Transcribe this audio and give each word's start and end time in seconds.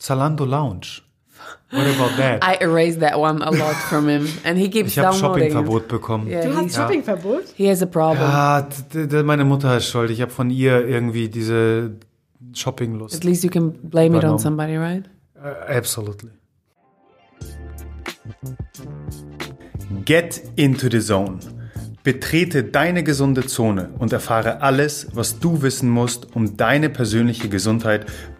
Zalando 0.00 0.44
Lounge. 0.46 1.02
What 1.70 1.86
about 1.86 2.16
that? 2.18 2.42
I 2.44 2.56
erased 2.60 3.00
that 3.00 3.18
one 3.18 3.42
a 3.42 3.50
lot 3.50 3.74
from 3.88 4.08
him, 4.08 4.28
and 4.44 4.58
he 4.58 4.68
keeps 4.68 4.90
Ich 4.96 4.98
habe. 4.98 5.16
Shoppingverbot 5.16 5.88
bekommen. 5.88 6.28
Yeah, 6.28 6.42
Du 6.46 6.54
hast 6.56 6.74
Shoppingverbot? 6.76 7.44
he 7.56 7.66
has 7.68 7.82
a 7.82 7.86
problem. 7.86 8.22
Ah, 8.22 8.62
d- 8.92 9.22
meine 9.22 9.44
Mutter 9.44 9.76
ist 9.76 9.86
schuld. 9.88 10.10
Ich 10.10 10.20
habe 10.20 10.30
von 10.30 10.50
ihr 10.50 10.86
irgendwie 10.86 11.28
diese 11.28 11.92
Shoppinglust. 12.54 13.14
At 13.16 13.24
least 13.24 13.42
you 13.44 13.50
can 13.50 13.72
blame 13.72 14.16
it 14.16 14.24
on 14.24 14.38
somebody, 14.38 14.76
right? 14.76 15.04
Uh, 15.36 15.48
absolutely. 15.76 16.30
Get 20.04 20.42
into 20.56 20.88
the 20.88 21.00
zone. 21.00 21.38
Betrete 22.04 22.64
deine 22.64 23.04
gesunde 23.04 23.46
Zone 23.46 23.90
und 23.98 24.12
erfahre 24.12 24.60
alles, 24.60 25.06
was 25.14 25.38
du 25.38 25.62
wissen 25.62 25.88
musst, 25.88 26.34
um 26.34 26.56
deine 26.56 26.88
persönliche 26.90 27.48
Gesundheit 27.48 28.06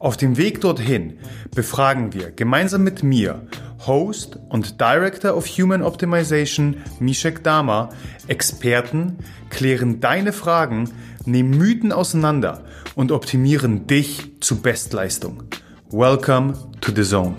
Auf 0.00 0.16
dem 0.16 0.38
Weg 0.38 0.62
dorthin 0.62 1.18
befragen 1.54 2.14
wir 2.14 2.30
gemeinsam 2.30 2.82
mit 2.82 3.02
mir, 3.02 3.46
Host 3.86 4.38
und 4.48 4.80
Director 4.80 5.36
of 5.36 5.46
Human 5.46 5.82
Optimization 5.82 6.78
Mishek 7.00 7.44
Dama, 7.44 7.90
Experten, 8.26 9.18
klären 9.50 10.00
deine 10.00 10.32
Fragen, 10.32 10.90
nehmen 11.26 11.50
Mythen 11.50 11.92
auseinander 11.92 12.64
und 12.94 13.12
optimieren 13.12 13.86
dich 13.86 14.40
zu 14.40 14.62
Bestleistung. 14.62 15.42
Welcome 15.90 16.54
to 16.80 16.92
the 16.96 17.02
Zone. 17.02 17.36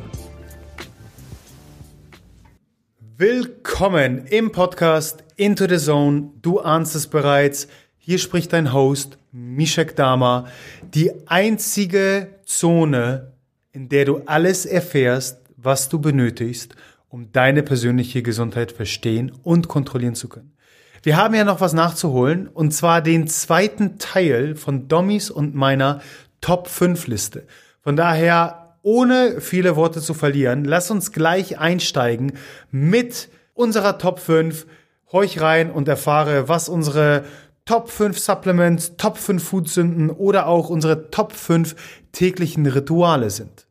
Willkommen 3.18 4.28
im 4.28 4.52
Podcast 4.52 5.24
Into 5.36 5.68
the 5.68 5.80
Zone. 5.80 6.30
Du 6.44 6.60
ahnst 6.60 6.96
es 6.96 7.08
bereits. 7.08 7.68
Hier 7.98 8.20
spricht 8.20 8.54
dein 8.54 8.72
Host 8.72 9.18
Mishek 9.32 9.96
Dama. 9.96 10.48
Die 10.94 11.26
einzige 11.28 12.28
Zone, 12.46 13.32
in 13.72 13.88
der 13.88 14.04
du 14.04 14.24
alles 14.26 14.66
erfährst, 14.66 15.38
was 15.56 15.88
du 15.88 16.00
benötigst, 16.00 16.76
um 17.08 17.32
deine 17.32 17.64
persönliche 17.64 18.22
Gesundheit 18.22 18.74
verstehen 18.74 19.32
und 19.42 19.70
kontrollieren 19.70 20.16
zu 20.16 20.28
können. 20.28 20.52
Wir 21.02 21.16
haben 21.16 21.34
ja 21.34 21.46
noch 21.46 21.62
was 21.62 21.72
nachzuholen 21.72 22.50
und 22.50 22.74
zwar 22.74 23.02
den 23.02 23.28
zweiten 23.28 24.00
Teil 24.00 24.56
von 24.56 24.90
Dommys 24.90 25.30
und 25.30 25.56
meiner 25.56 26.02
Top 26.42 26.68
5 26.68 27.08
Liste. 27.08 27.48
Von 27.80 27.96
daher, 27.96 28.76
ohne 28.82 29.40
viele 29.40 29.78
Worte 29.78 30.02
zu 30.02 30.14
verlieren, 30.14 30.66
lass 30.66 30.92
uns 30.92 31.14
gleich 31.14 31.58
einsteigen 31.58 32.34
mit 32.70 33.30
unserer 33.54 33.98
Top 33.98 34.20
5. 34.20 34.68
Horch 35.14 35.40
rein 35.40 35.72
und 35.72 35.88
erfahre, 35.88 36.50
was 36.50 36.68
unsere 36.68 37.24
Top 37.66 37.90
5 37.90 38.18
Supplements, 38.18 38.98
Top 38.98 39.18
5 39.18 39.44
Foodsünden 39.44 40.10
oder 40.10 40.48
auch 40.48 40.70
unsere 40.70 41.12
Top 41.12 41.34
5 41.34 41.76
täglichen 42.12 42.66
Rituale 42.66 43.30
sind. 43.30 43.68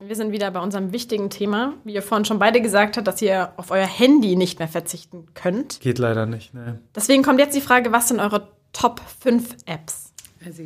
Wir 0.00 0.14
sind 0.14 0.30
wieder 0.30 0.50
bei 0.52 0.60
unserem 0.60 0.92
wichtigen 0.92 1.28
Thema. 1.28 1.74
Wie 1.84 1.94
ihr 1.94 2.02
vorhin 2.02 2.24
schon 2.24 2.38
beide 2.38 2.60
gesagt 2.60 2.96
habt, 2.96 3.06
dass 3.06 3.20
ihr 3.20 3.52
auf 3.56 3.72
euer 3.72 3.86
Handy 3.86 4.36
nicht 4.36 4.60
mehr 4.60 4.68
verzichten 4.68 5.26
könnt. 5.34 5.80
Geht 5.80 5.98
leider 5.98 6.24
nicht, 6.24 6.54
ne? 6.54 6.78
Deswegen 6.94 7.24
kommt 7.24 7.40
jetzt 7.40 7.56
die 7.56 7.60
Frage, 7.60 7.90
was 7.90 8.08
sind 8.08 8.20
eure 8.20 8.48
Top 8.72 9.00
5 9.20 9.56
Apps? 9.66 10.12
That's 10.44 10.58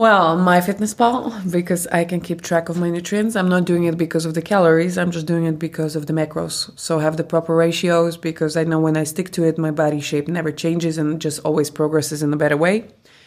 easy. 0.00 0.06
Okay. 0.06 0.20
Well, 0.20 0.36
MyFitnessPal 0.36 1.50
because 1.50 1.86
I 1.88 2.04
can 2.04 2.20
keep 2.20 2.42
track 2.42 2.68
of 2.68 2.76
my 2.76 2.90
nutrients. 2.90 3.36
I'm 3.36 3.48
not 3.48 3.64
doing 3.64 3.84
it 3.84 3.96
because 3.96 4.26
of 4.26 4.34
the 4.34 4.42
calories. 4.42 4.96
I'm 4.96 5.10
just 5.10 5.26
doing 5.26 5.46
it 5.46 5.58
because 5.58 5.96
of 5.96 6.06
the 6.06 6.12
macros. 6.12 6.70
So 6.76 6.98
have 7.00 7.16
the 7.16 7.24
proper 7.24 7.54
ratios 7.54 8.16
because 8.16 8.56
I 8.56 8.64
know 8.64 8.80
when 8.80 8.96
I 8.96 9.04
stick 9.04 9.30
to 9.32 9.44
it, 9.44 9.58
my 9.58 9.70
body 9.70 10.00
shape 10.00 10.28
never 10.28 10.52
changes 10.52 10.98
and 10.98 11.20
just 11.20 11.44
always 11.44 11.70
progresses 11.70 12.22
in 12.22 12.32
a 12.32 12.36
better 12.36 12.56
way. 12.56 12.84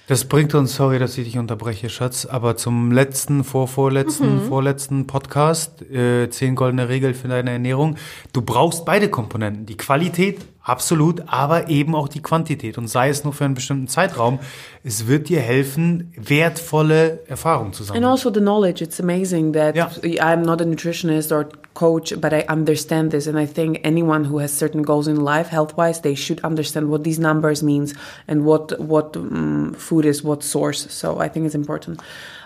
Das 0.08 0.26
bringt 0.26 0.54
uns, 0.54 0.76
sorry, 0.76 1.00
dass 1.00 1.18
ich 1.18 1.24
dich 1.24 1.38
unterbreche, 1.38 1.90
Schatz, 1.90 2.26
aber 2.26 2.58
zum 2.58 2.92
letzten, 2.92 3.46
vorvorletzten, 3.46 4.42
vorletzten 4.50 5.08
Podcast, 5.08 5.82
äh, 5.84 6.30
zehn 6.30 6.56
goldene 6.56 6.90
Regeln 6.90 7.14
für 7.14 7.30
deine 7.30 7.52
Ernährung. 7.52 7.96
Du 8.34 8.42
brauchst 8.42 8.84
beide 8.84 9.08
Komponenten. 9.08 9.66
Die 9.66 9.78
Qualität, 9.78 10.42
absolut, 10.64 11.24
aber 11.28 11.70
eben 11.70 11.94
auch 11.96 12.08
die 12.08 12.22
Quantität. 12.22 12.78
Und 12.78 12.88
sei 12.88 13.10
es 13.10 13.24
nur 13.24 13.34
für 13.34 13.46
einen 13.46 13.54
bestimmten 13.54 13.88
Zeitraum. 13.88 14.40
Es 14.84 15.08
wird 15.08 15.30
dir 15.30 15.42
helfen, 15.42 16.14
wertvolle 16.18 17.20
Erfahrungen 17.28 17.74
zu 17.74 17.84
And 17.84 17.88
sammeln. 17.90 18.06
also 18.06 18.32
the 18.34 18.40
knowledge. 18.40 18.84
It's 18.84 19.00
amazing 19.00 19.54
that 19.54 19.76
Yeah. 19.76 19.90
I'm 20.22 20.42
not 20.44 20.62
a 20.62 20.66
nutritionist 20.66 21.32
or 21.32 21.50
coach, 21.74 22.14
but 22.20 22.32
I 22.34 22.46
understand 22.50 23.12
this. 23.12 23.28
And 23.28 23.38
I 23.38 23.46
think 23.46 23.80
anyone 23.84 24.26
who 24.30 24.40
has 24.40 24.58
certain 24.58 24.84
goals 24.84 25.08
in 25.08 25.18
life, 25.18 25.50
health 25.50 25.76
wise, 25.78 26.02
they 26.02 26.16
should 26.16 26.44
understand 26.44 26.90
what 26.90 27.04
these 27.04 27.20
numbers 27.20 27.62
means 27.62 27.94
and 28.28 28.46
what 28.46 28.80
what 28.80 29.16
um, 29.18 29.74
food 29.78 30.06
is, 30.06 30.24
what 30.24 30.44
source. 30.44 30.88
So 30.90 31.20
I 31.20 31.30
think 31.30 31.46
it's 31.46 31.56
important. 31.56 32.00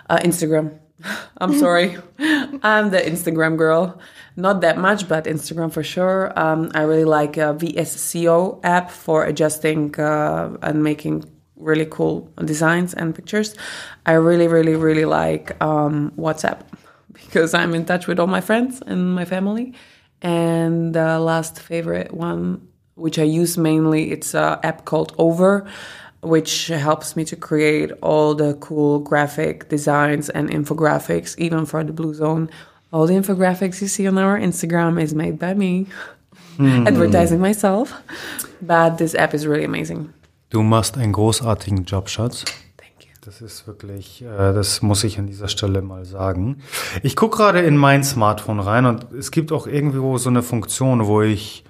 Uh, 0.09 0.17
Instagram. 0.23 0.71
I'm 1.37 1.57
sorry. 1.57 1.97
I'm 2.19 2.89
the 2.89 2.99
Instagram 2.99 3.57
girl. 3.57 3.99
Not 4.35 4.61
that 4.61 4.77
much, 4.77 5.07
but 5.07 5.25
Instagram 5.25 5.71
for 5.71 5.83
sure. 5.83 6.37
Um, 6.37 6.71
I 6.73 6.83
really 6.83 7.05
like 7.05 7.37
uh, 7.37 7.53
VSCO 7.53 8.59
app 8.63 8.91
for 8.91 9.23
adjusting 9.25 9.99
uh, 9.99 10.57
and 10.61 10.83
making 10.83 11.23
really 11.55 11.85
cool 11.85 12.31
designs 12.43 12.93
and 12.93 13.15
pictures. 13.15 13.55
I 14.05 14.13
really, 14.13 14.47
really, 14.47 14.75
really 14.75 15.05
like 15.05 15.59
um, 15.61 16.11
WhatsApp 16.17 16.61
because 17.11 17.53
I'm 17.53 17.73
in 17.73 17.85
touch 17.85 18.07
with 18.07 18.19
all 18.19 18.27
my 18.27 18.41
friends 18.41 18.81
and 18.85 19.13
my 19.13 19.25
family. 19.25 19.73
And 20.21 20.93
the 20.95 21.19
last 21.19 21.59
favorite 21.59 22.13
one, 22.13 22.67
which 22.95 23.19
I 23.19 23.23
use 23.23 23.57
mainly, 23.57 24.11
it's 24.11 24.33
an 24.33 24.59
app 24.63 24.85
called 24.85 25.13
Over, 25.17 25.67
which 26.27 26.67
helps 26.67 27.15
me 27.15 27.25
to 27.25 27.35
create 27.35 27.91
all 28.01 28.35
the 28.35 28.53
cool 28.59 28.99
graphic 28.99 29.69
designs 29.69 30.29
and 30.29 30.49
infographics, 30.49 31.37
even 31.37 31.65
for 31.65 31.83
the 31.83 31.93
Blue 31.93 32.13
Zone. 32.13 32.49
All 32.91 33.07
the 33.07 33.15
infographics 33.15 33.81
you 33.81 33.87
see 33.87 34.07
on 34.07 34.17
our 34.17 34.39
Instagram 34.39 35.01
is 35.01 35.13
made 35.13 35.37
by 35.39 35.53
me, 35.53 35.87
advertising 36.59 37.39
myself. 37.39 37.93
But 38.61 38.97
this 38.97 39.13
app 39.15 39.33
is 39.33 39.45
really 39.45 39.65
amazing. 39.65 40.13
Du 40.49 40.63
machst 40.63 40.97
einen 40.97 41.11
großartigen 41.11 41.83
Job, 41.83 42.07
Schatz. 42.09 42.45
Thank 42.77 43.05
you. 43.05 43.11
Das 43.25 43.41
ist 43.41 43.67
wirklich, 43.67 44.21
äh, 44.21 44.53
das 44.53 44.81
muss 44.81 45.03
ich 45.03 45.19
an 45.19 45.27
dieser 45.27 45.49
Stelle 45.49 45.81
mal 45.81 46.05
sagen. 46.05 46.61
Ich 47.03 47.17
gucke 47.17 47.37
gerade 47.37 47.59
in 47.59 47.75
mein 47.75 48.03
Smartphone 48.03 48.61
rein 48.61 48.85
und 48.85 49.11
es 49.11 49.31
gibt 49.31 49.51
auch 49.51 49.67
irgendwo 49.67 50.17
so 50.17 50.29
eine 50.29 50.43
Funktion, 50.43 51.05
wo 51.07 51.21
ich 51.21 51.65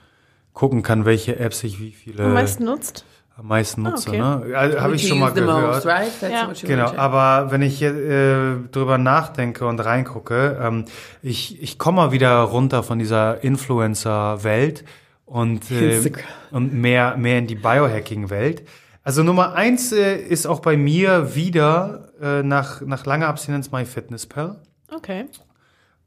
gucken 0.54 0.84
kann, 0.84 1.06
welche 1.06 1.40
Apps 1.40 1.64
ich 1.64 1.80
wie 1.80 1.92
viele 1.92 2.24
Am 2.24 2.34
meisten 2.34 2.66
nutzt? 2.66 3.06
Am 3.38 3.48
meisten 3.48 3.84
nutze. 3.84 4.10
okay. 4.10 4.20
Ne? 4.20 4.56
Also, 4.56 4.82
Habe 4.82 4.96
ich 4.96 5.08
schon 5.08 5.20
mal 5.20 5.32
gehört. 5.32 5.76
most, 5.76 5.86
right? 5.86 6.12
Ja. 6.22 6.52
Genau, 6.64 6.96
aber 6.96 7.52
wenn 7.52 7.62
ich 7.62 7.82
äh, 7.82 8.56
drüber 8.72 8.98
nachdenke 8.98 9.66
und 9.68 9.80
reingucke, 9.80 10.60
ähm, 10.62 10.86
ich, 11.22 11.62
ich 11.62 11.78
komme 11.78 11.98
mal 11.98 12.12
wieder 12.12 12.40
runter 12.40 12.82
von 12.82 12.98
dieser 12.98 13.44
Influencer-Welt 13.44 14.84
und, 15.26 15.70
äh, 15.70 16.12
und 16.52 16.74
mehr, 16.74 17.16
mehr 17.18 17.38
in 17.38 17.48
die 17.48 17.56
Biohacking-Welt. 17.56 18.64
Also 19.04 19.24
Nummer 19.24 19.54
eins 19.54 19.92
äh, 19.92 20.18
ist 20.18 20.48
auch 20.48 20.60
bei 20.60 20.76
mir 20.76 21.36
wieder 21.36 22.10
äh, 22.20 22.44
nach, 22.44 22.82
nach 22.82 23.06
langer 23.06 23.28
Abstinenz 23.28 23.72
MyFitnessPal. 23.72 24.60
Okay. 24.92 25.26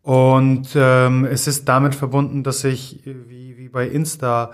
Und 0.02 0.68
ähm, 0.74 1.26
es 1.26 1.46
ist 1.46 1.68
damit 1.68 1.94
verbunden, 1.94 2.42
dass 2.42 2.64
ich 2.64 3.06
äh, 3.06 3.14
wie, 3.28 3.56
wie 3.56 3.68
bei 3.68 3.86
Insta 3.86 4.50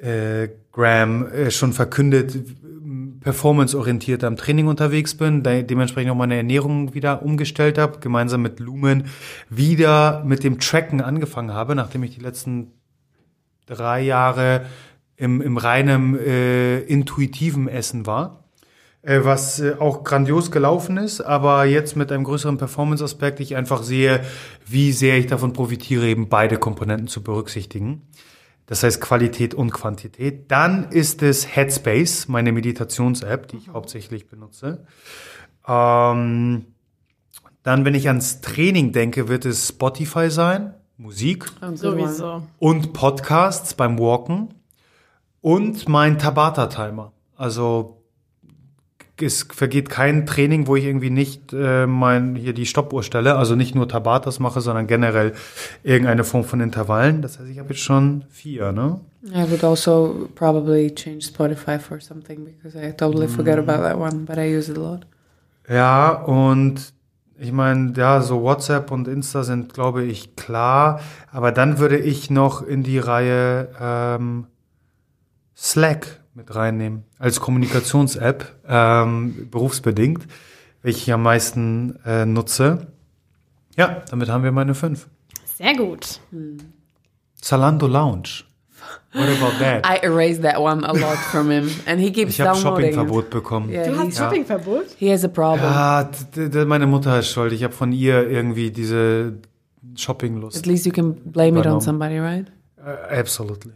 äh, 0.00 0.48
Graham 0.76 1.26
äh, 1.28 1.50
schon 1.50 1.72
verkündet, 1.72 2.38
performanceorientiert 3.20 4.22
am 4.24 4.36
Training 4.36 4.66
unterwegs 4.68 5.16
bin, 5.16 5.42
de 5.42 5.62
dementsprechend 5.62 6.12
auch 6.12 6.16
meine 6.16 6.36
Ernährung 6.36 6.92
wieder 6.94 7.22
umgestellt 7.22 7.78
habe, 7.78 7.98
gemeinsam 7.98 8.42
mit 8.42 8.60
Lumen 8.60 9.06
wieder 9.48 10.22
mit 10.24 10.44
dem 10.44 10.60
Tracken 10.60 11.00
angefangen 11.00 11.52
habe, 11.54 11.74
nachdem 11.74 12.02
ich 12.02 12.14
die 12.14 12.20
letzten 12.20 12.72
drei 13.64 14.02
Jahre 14.02 14.66
im, 15.16 15.40
im 15.40 15.56
reinen 15.56 16.16
äh, 16.18 16.80
intuitiven 16.80 17.68
Essen 17.68 18.06
war 18.06 18.44
äh, 19.00 19.20
was 19.22 19.60
äh, 19.60 19.76
auch 19.78 20.04
grandios 20.04 20.50
gelaufen 20.50 20.98
ist, 20.98 21.22
aber 21.22 21.64
jetzt 21.64 21.96
mit 21.96 22.12
einem 22.12 22.24
größeren 22.24 22.58
Performance-Aspekt 22.58 23.40
ich 23.40 23.56
einfach 23.56 23.82
sehe, 23.82 24.20
wie 24.66 24.92
sehr 24.92 25.16
ich 25.16 25.26
davon 25.26 25.54
profitiere, 25.54 26.06
eben 26.06 26.28
beide 26.28 26.58
Komponenten 26.58 27.08
zu 27.08 27.22
berücksichtigen. 27.22 28.02
Das 28.66 28.82
heißt 28.82 29.00
Qualität 29.00 29.54
und 29.54 29.70
Quantität. 29.70 30.50
Dann 30.50 30.90
ist 30.90 31.22
es 31.22 31.54
Headspace, 31.54 32.28
meine 32.28 32.52
Meditations-App, 32.52 33.48
die 33.48 33.58
ich 33.58 33.68
hauptsächlich 33.68 34.26
benutze. 34.26 34.84
Ähm, 35.66 36.66
dann, 37.62 37.84
wenn 37.84 37.94
ich 37.94 38.08
ans 38.08 38.40
Training 38.40 38.92
denke, 38.92 39.28
wird 39.28 39.44
es 39.44 39.68
Spotify 39.68 40.30
sein. 40.30 40.74
Musik. 40.98 41.46
Sowieso. 41.74 42.42
und 42.58 42.92
Podcasts 42.92 43.74
beim 43.74 43.98
Walken 43.98 44.54
und 45.42 45.88
mein 45.88 46.18
Tabata-Timer. 46.18 47.12
Also 47.36 47.95
es 49.20 49.46
vergeht 49.50 49.88
kein 49.88 50.26
Training, 50.26 50.66
wo 50.66 50.76
ich 50.76 50.84
irgendwie 50.84 51.10
nicht 51.10 51.52
äh, 51.52 51.86
mein 51.86 52.34
hier 52.34 52.52
die 52.52 52.66
Stoppuhr 52.66 53.02
stelle, 53.02 53.36
also 53.36 53.54
nicht 53.54 53.74
nur 53.74 53.88
Tabatas 53.88 54.40
mache, 54.40 54.60
sondern 54.60 54.86
generell 54.86 55.32
irgendeine 55.82 56.24
Form 56.24 56.44
von 56.44 56.60
Intervallen. 56.60 57.22
Das 57.22 57.38
heißt, 57.38 57.48
ich 57.48 57.58
habe 57.58 57.70
jetzt 57.70 57.82
schon 57.82 58.24
vier, 58.30 58.72
ne? 58.72 59.00
I 59.34 59.50
would 59.50 59.64
also 59.64 60.28
probably 60.34 60.94
change 60.94 61.26
Spotify 61.26 61.78
for 61.78 62.00
something 62.00 62.44
because 62.44 62.78
I 62.78 62.92
totally 62.92 63.26
forget 63.26 63.58
about 63.58 63.82
that 63.82 63.96
one, 63.96 64.24
but 64.26 64.36
I 64.36 64.54
use 64.54 64.70
it 64.70 64.78
a 64.78 64.80
lot. 64.80 65.06
Ja, 65.68 66.10
und 66.10 66.92
ich 67.38 67.52
meine, 67.52 67.92
ja, 67.96 68.20
so 68.20 68.42
WhatsApp 68.42 68.90
und 68.90 69.08
Insta 69.08 69.42
sind, 69.42 69.74
glaube 69.74 70.04
ich, 70.04 70.36
klar. 70.36 71.00
Aber 71.32 71.52
dann 71.52 71.78
würde 71.78 71.98
ich 71.98 72.30
noch 72.30 72.62
in 72.62 72.82
die 72.82 72.98
Reihe 72.98 73.68
ähm, 73.80 74.46
Slack 75.56 76.20
mit 76.36 76.54
reinnehmen. 76.54 77.04
Als 77.18 77.40
Kommunikations-App, 77.40 78.52
ähm, 78.68 79.48
berufsbedingt, 79.50 80.26
welche 80.82 80.98
ich 80.98 81.12
am 81.12 81.22
meisten 81.22 81.98
äh, 82.04 82.26
nutze. 82.26 82.88
Ja, 83.76 84.02
damit 84.10 84.28
haben 84.28 84.44
wir 84.44 84.52
meine 84.52 84.74
fünf. 84.74 85.08
Sehr 85.56 85.74
gut. 85.74 86.20
Zalando 87.40 87.86
Lounge. 87.86 88.44
What 89.14 89.28
about 89.28 89.58
that? 89.60 89.86
I 89.86 90.04
erased 90.04 90.42
that 90.42 90.58
one 90.58 90.84
a 90.86 90.92
lot 90.92 91.16
from 91.16 91.50
him, 91.50 91.70
and 91.86 91.98
he 91.98 92.12
keeps 92.12 92.32
Ich 92.34 92.40
habe. 92.42 92.58
Shoppingverbot 92.58 93.30
bekommen. 93.30 93.70
Yeah, 93.70 93.88
Du 93.90 93.96
hast 93.98 94.16
Shoppingverbot? 94.18 94.84
he 94.98 95.10
has 95.10 95.24
a 95.24 95.28
problem. 95.28 95.64
Ah, 95.64 96.04
d- 96.36 96.64
meine 96.66 96.86
Mutter 96.86 97.18
ist 97.18 97.30
schuld. 97.30 97.52
Ich 97.52 97.64
habe 97.64 97.72
von 97.72 97.92
ihr 97.92 98.28
irgendwie 98.28 98.70
diese 98.70 99.38
Shoppinglust. 99.96 100.58
At 100.58 100.66
least 100.66 100.84
you 100.84 100.92
can 100.92 101.14
blame 101.14 101.48
it 101.58 101.66
on 101.66 101.78
Übernommen. 101.78 101.80
somebody, 101.80 102.18
right? 102.18 102.46
Äh, 102.76 103.18
absolutely. 103.18 103.72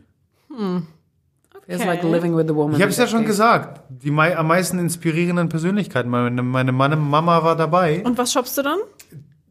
It's 1.71 1.81
Okay. 1.83 1.87
like 1.89 2.03
living 2.03 2.37
with 2.37 2.47
the 2.49 2.55
woman. 2.55 2.75
Ich 2.77 2.83
habe 2.83 2.91
es 2.91 2.97
ja 2.97 3.07
schon 3.07 3.25
gesagt. 3.25 3.81
Die 3.89 4.11
mei 4.11 4.37
am 4.37 4.49
meisten 4.49 4.79
inspirierenden 4.81 5.49
Persönlichkeiten. 5.49 6.11
Meine, 6.11 6.43
meine 6.43 6.73
Mann- 6.73 6.99
Mama 6.99 7.45
war 7.45 7.55
dabei. 7.57 8.03
Und 8.05 8.19
was 8.19 8.33
shoppst 8.33 8.59
du 8.59 8.63
dann? 8.63 8.79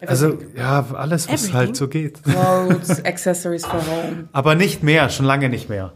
Also, 0.05 0.37
ja, 0.55 0.85
alles, 0.93 1.27
was 1.27 1.35
Everything. 1.43 1.53
halt 1.53 1.75
so 1.75 1.87
geht. 1.87 2.21
Clothes, 2.23 3.03
accessories 3.05 3.65
for 3.65 3.79
home. 3.85 4.27
Aber 4.33 4.55
nicht 4.55 4.83
mehr, 4.83 5.09
schon 5.09 5.25
lange 5.25 5.47
nicht 5.49 5.69
mehr. 5.69 5.93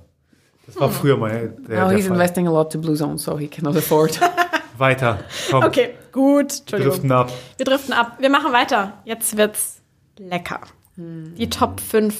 Das 0.65 0.77
war 0.79 0.89
früher 0.89 1.17
mal 1.17 1.29
der, 1.67 1.81
Now 1.83 1.89
der 1.89 1.97
he's 1.97 2.07
Fall. 2.07 2.15
investing 2.15 2.47
a 2.47 2.51
lot 2.51 2.71
to 2.71 2.79
Blue 2.79 2.95
Zone, 2.95 3.17
so 3.17 3.37
he 3.37 3.47
cannot 3.49 3.75
afford. 3.75 4.19
Weiter. 4.77 5.19
Komm, 5.51 5.63
Okay, 5.65 5.93
gut. 6.13 6.63
wir 6.71 6.79
driften 6.79 7.11
ab. 7.11 7.31
Wir 7.57 7.65
driften 7.65 7.93
ab. 7.93 8.17
Wir 8.19 8.29
machen 8.29 8.51
weiter. 8.53 8.93
Jetzt 9.05 9.37
wird's 9.37 9.81
lecker. 10.17 10.61
Die 10.95 11.49
Top 11.49 11.79
5 11.79 12.15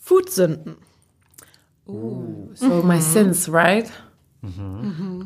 Foodsünden. 0.00 0.76
So 2.54 2.82
my 2.82 2.98
sins, 3.00 3.48
right? 3.48 3.90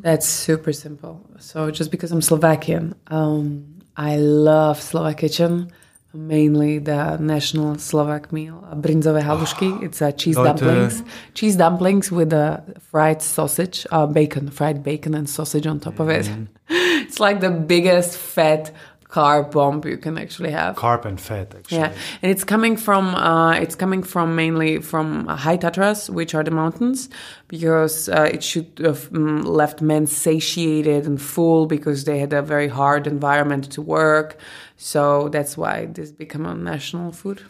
That's 0.02 0.26
super 0.26 0.72
simple. 0.72 1.20
So 1.38 1.70
just 1.70 1.90
because 1.90 2.12
I'm 2.12 2.22
Slovakian, 2.22 2.94
um, 3.08 3.80
I 3.96 4.16
love 4.16 4.80
Slovak 4.80 5.18
kitchen. 5.18 5.72
Mainly 6.14 6.78
the 6.78 7.18
national 7.20 7.76
Slovak 7.78 8.32
meal, 8.32 8.64
uh, 8.70 8.74
brinzové 8.74 9.20
halušky. 9.22 9.82
It's 9.82 10.00
uh, 10.00 10.10
cheese 10.12 10.38
Leute. 10.38 10.56
dumplings. 10.56 11.02
Cheese 11.34 11.56
dumplings 11.56 12.10
with 12.10 12.32
a 12.32 12.64
fried 12.90 13.20
sausage, 13.20 13.86
uh, 13.92 14.06
bacon, 14.06 14.48
fried 14.50 14.82
bacon 14.82 15.14
and 15.14 15.28
sausage 15.28 15.66
on 15.66 15.78
top 15.78 16.00
of 16.00 16.08
it. 16.08 16.26
it's 16.70 17.20
like 17.20 17.40
the 17.40 17.50
biggest 17.50 18.16
fat 18.16 18.72
carb 19.08 19.50
bomb 19.52 19.80
you 19.84 19.96
can 19.96 20.18
actually 20.18 20.50
have. 20.50 20.76
Carb 20.76 21.04
and 21.04 21.20
fat, 21.20 21.54
actually. 21.54 21.78
Yeah, 21.78 21.92
and 22.22 22.30
it's 22.30 22.44
coming 22.44 22.76
from 22.76 23.14
uh, 23.14 23.52
it's 23.52 23.74
coming 23.74 24.02
from 24.02 24.36
mainly 24.36 24.80
from 24.80 25.26
high 25.26 25.56
Tatras, 25.56 26.10
which 26.10 26.34
are 26.34 26.44
the 26.44 26.50
mountains, 26.50 27.08
because 27.48 28.08
uh, 28.08 28.28
it 28.32 28.42
should 28.42 28.78
have 28.78 29.10
mm, 29.10 29.44
left 29.44 29.80
men 29.80 30.06
satiated 30.06 31.06
and 31.06 31.20
full 31.20 31.66
because 31.66 32.04
they 32.04 32.18
had 32.18 32.32
a 32.32 32.42
very 32.42 32.68
hard 32.68 33.06
environment 33.06 33.70
to 33.72 33.82
work. 33.82 34.36
So 34.76 35.28
that's 35.28 35.56
why 35.56 35.86
this 35.86 36.12
become 36.12 36.46
a 36.46 36.54
national 36.54 37.12
food. 37.12 37.42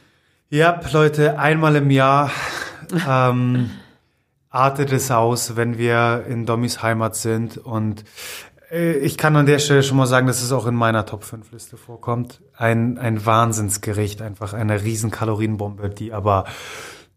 Ja, 0.51 0.81
Leute, 0.93 1.39
einmal 1.39 1.77
im 1.77 1.91
Jahr 1.91 2.31
ähm, 3.07 3.69
artet 4.51 4.93
es 4.93 5.11
aus, 5.11 5.57
wenn 5.57 5.77
wir 5.77 6.25
in 6.27 6.47
Dommys 6.47 6.83
Heimat 6.83 7.17
sind. 7.17 7.59
Und 7.59 8.05
ich 8.70 9.17
kann 9.17 9.35
an 9.37 9.47
der 9.47 9.59
Stelle 9.59 9.82
schon 9.82 9.97
mal 9.97 10.06
sagen, 10.06 10.26
dass 10.26 10.43
es 10.43 10.53
auch 10.53 10.67
in 10.67 10.75
meiner 10.75 11.06
Top 11.06 11.25
5 11.25 11.53
Liste 11.53 11.76
vorkommt. 11.76 12.43
Ein, 12.56 12.99
ein 12.99 13.25
Wahnsinnsgericht, 13.25 14.20
einfach 14.20 14.53
eine 14.53 14.82
riesen 14.82 15.11
Kalorienbombe, 15.11 15.88
die 15.88 16.12
aber 16.12 16.44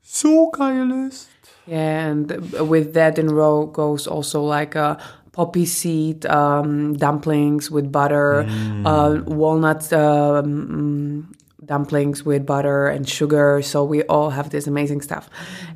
so 0.02 0.50
geil 0.52 1.08
ist. 1.10 1.28
Yeah, 1.68 2.10
and 2.10 2.32
with 2.70 2.94
that 2.94 3.18
in 3.20 3.30
row 3.30 3.72
goes 3.72 4.08
also 4.08 4.48
like 4.48 4.76
a 4.76 4.98
poppy 5.32 5.66
seed 5.66 6.26
um, 6.26 6.98
dumplings 6.98 7.72
with 7.72 7.92
butter, 7.92 8.46
uh, 8.84 9.22
walnut 9.26 9.94
um, 9.94 11.28
mm, 11.28 11.28
dumplings 11.64 12.26
with 12.26 12.46
butter 12.46 12.88
and 12.88 13.08
sugar. 13.08 13.62
So 13.62 13.84
we 13.84 14.04
all 14.04 14.32
have 14.32 14.50
this 14.50 14.68
amazing 14.68 15.02
stuff. 15.02 15.30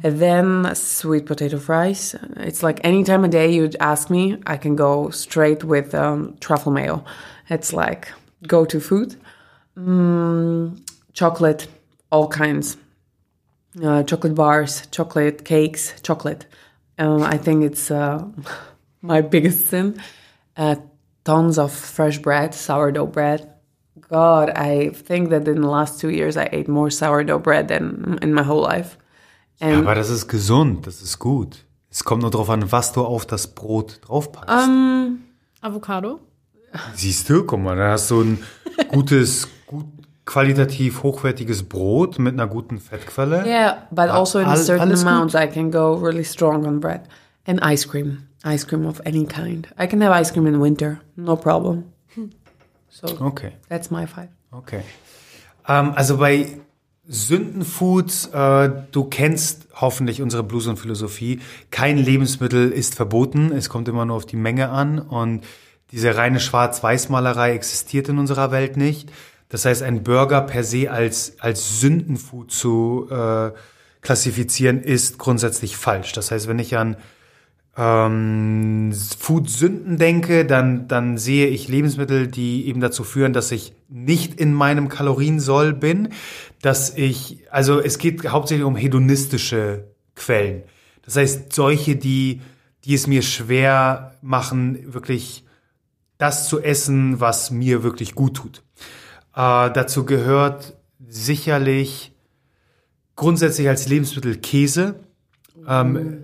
And 0.04 0.20
then 0.20 0.76
sweet 0.76 1.26
potato 1.26 1.58
fries. 1.58 2.16
It's 2.38 2.64
like 2.64 2.80
any 2.84 3.04
time 3.04 3.24
of 3.24 3.32
day 3.32 3.54
you'd 3.54 3.76
ask 3.80 4.10
me, 4.10 4.38
I 4.46 4.58
can 4.58 4.76
go 4.76 5.10
straight 5.10 5.64
with 5.64 5.94
um, 5.94 6.38
truffle 6.40 6.72
mayo. 6.72 7.04
It's 7.50 7.74
like 7.74 8.12
go 8.48 8.66
to 8.66 8.80
food. 8.80 9.16
Mm, 9.78 10.80
chocolate, 11.14 11.68
all 12.12 12.28
kinds 12.28 12.78
uh, 13.84 14.04
chocolate 14.04 14.36
bars, 14.36 14.88
chocolate 14.88 15.44
cakes, 15.44 16.00
chocolate. 16.02 16.46
Um, 16.98 17.24
I 17.24 17.38
think 17.38 17.64
it's 17.64 17.92
uh, 17.92 18.26
my 19.02 19.22
biggest 19.22 19.68
sin. 19.68 20.02
Uh, 20.56 20.76
tons 21.24 21.58
of 21.58 21.72
fresh 21.72 22.18
bread, 22.20 22.54
sourdough 22.54 23.08
bread. 23.08 23.52
God, 24.10 24.50
I 24.56 24.92
think 24.92 25.30
that 25.31 25.48
in 25.48 25.62
the 25.62 25.68
last 25.68 26.00
two 26.00 26.10
years 26.10 26.38
I 26.38 26.48
ate 26.52 26.68
more 26.68 26.92
sourdough 26.92 27.40
bread 27.42 27.68
than 27.69 28.18
in 28.22 28.34
my 28.34 28.44
whole 28.48 28.62
life. 28.62 28.98
Ja, 29.60 29.78
aber 29.80 29.96
das 29.96 30.10
ist 30.10 30.28
gesund, 30.28 30.86
das 30.86 31.02
ist 31.02 31.18
gut. 31.19 31.66
Es 31.90 32.04
kommt 32.04 32.22
nur 32.24 32.30
darauf 32.31 32.50
an, 32.50 32.72
was 32.72 32.92
du 32.92 33.02
auf 33.06 33.25
das 33.25 33.48
Brot 33.48 34.00
draufpackst. 34.06 34.68
Avocado? 35.62 36.19
Siehst 36.94 37.30
du, 37.30 37.44
guck 37.46 37.60
mal, 37.62 37.75
da 37.78 37.92
hast 37.92 38.12
du 38.12 38.22
ein 38.22 38.44
gutes, 38.90 39.48
gut, 39.66 39.86
qualitativ 40.25 41.04
hochwertiges 41.04 41.63
Brot 41.63 42.19
mit 42.19 42.34
einer 42.34 42.48
guten 42.48 42.80
Fettquelle. 42.80 43.46
Yeah, 43.46 43.88
but 43.92 44.10
also 44.10 44.40
in 44.40 44.48
all- 44.48 44.57
certain 44.57 44.81
alles 44.81 45.06
gut. 45.06 45.36
I 45.36 45.48
can 45.48 45.71
go 45.71 45.94
really 45.94 46.24
strong 46.26 46.66
on 46.66 46.80
bread. 46.81 47.02
And 47.47 47.62
ice 47.64 47.88
cream, 47.88 48.24
ice 48.44 48.66
cream 48.68 48.85
of 48.85 49.00
any 49.06 49.26
kind. 49.26 49.68
I 49.80 49.88
can 49.88 50.02
have 50.02 50.12
ice 50.19 50.31
cream 50.33 50.47
in 50.47 50.59
winter, 50.59 51.00
no 51.16 51.35
problem. 51.38 51.85
So 52.95 53.07
Okay. 53.19 53.52
that's 53.68 53.92
my 53.92 54.07
five. 54.07 54.30
Okay. 54.52 54.81
Ähm, 55.68 55.92
also 55.95 56.18
bei 56.18 56.47
Sündenfoods, 57.07 58.28
äh, 58.28 58.71
du 58.92 59.04
kennst 59.06 59.68
hoffentlich 59.75 60.21
unsere 60.21 60.44
Blues 60.44 60.68
und 60.68 60.78
Philosophie. 60.78 61.42
Kein 61.71 61.97
Lebensmittel 61.97 62.71
ist 62.71 62.95
verboten. 62.95 63.52
Es 63.52 63.69
kommt 63.69 63.87
immer 63.87 64.06
nur 64.06 64.16
auf 64.16 64.25
die 64.25 64.37
Menge 64.37 64.69
an. 64.69 64.99
Und 64.99 65.44
diese 65.92 66.16
reine 66.16 66.40
Schwarz-Weiß-Malerei 66.40 67.54
existiert 67.54 68.09
in 68.09 68.18
unserer 68.18 68.52
Welt 68.52 68.78
nicht. 68.78 69.11
Das 69.49 69.66
heißt, 69.66 69.83
ein 69.83 70.04
Burger 70.04 70.42
per 70.42 70.64
se 70.64 70.90
als, 70.90 71.40
als 71.40 71.80
Sündenfood 71.81 72.52
zu 72.52 73.07
äh, 73.11 73.52
klassifizieren, 74.02 74.81
ist 74.81 75.19
grundsätzlich 75.19 75.78
falsch. 75.78 76.14
Das 76.14 76.31
heißt, 76.31 76.47
wenn 76.47 76.59
ich 76.59 76.78
an 76.78 76.95
ähm, 77.78 78.94
Food-Sünden 79.20 79.98
denke, 79.98 80.46
dann, 80.46 80.88
dann 80.88 81.18
sehe 81.18 81.48
ich 81.48 81.68
Lebensmittel, 81.68 82.28
die 82.28 82.68
eben 82.68 82.80
dazu 82.80 83.04
führen, 83.04 83.34
dass 83.34 83.52
ich 83.52 83.74
nicht 83.90 84.40
in 84.40 84.54
meinem 84.54 84.88
Kaloriensoll 84.88 85.74
bin, 85.74 86.10
dass 86.62 86.96
ich, 86.96 87.40
also 87.52 87.80
es 87.80 87.98
geht 87.98 88.28
hauptsächlich 88.30 88.66
um 88.66 88.76
hedonistische 88.76 89.86
Quellen. 90.16 90.64
Das 91.04 91.18
heißt, 91.18 91.54
solche, 91.54 91.98
die, 91.98 92.42
die 92.86 92.94
es 92.94 93.08
mir 93.08 93.22
schwer 93.22 94.16
machen, 94.22 94.94
wirklich 94.94 95.44
das 96.18 96.48
zu 96.48 96.62
essen, 96.62 97.20
was 97.20 97.52
mir 97.52 97.84
wirklich 97.84 98.16
gut 98.16 98.38
tut. 98.38 98.64
Äh, 99.36 99.70
dazu 99.72 100.06
gehört 100.06 100.78
sicherlich 101.06 102.14
grundsätzlich 103.18 103.68
als 103.68 103.90
Lebensmittel 103.90 104.38
Käse. 104.38 104.96
Ähm, 105.68 106.24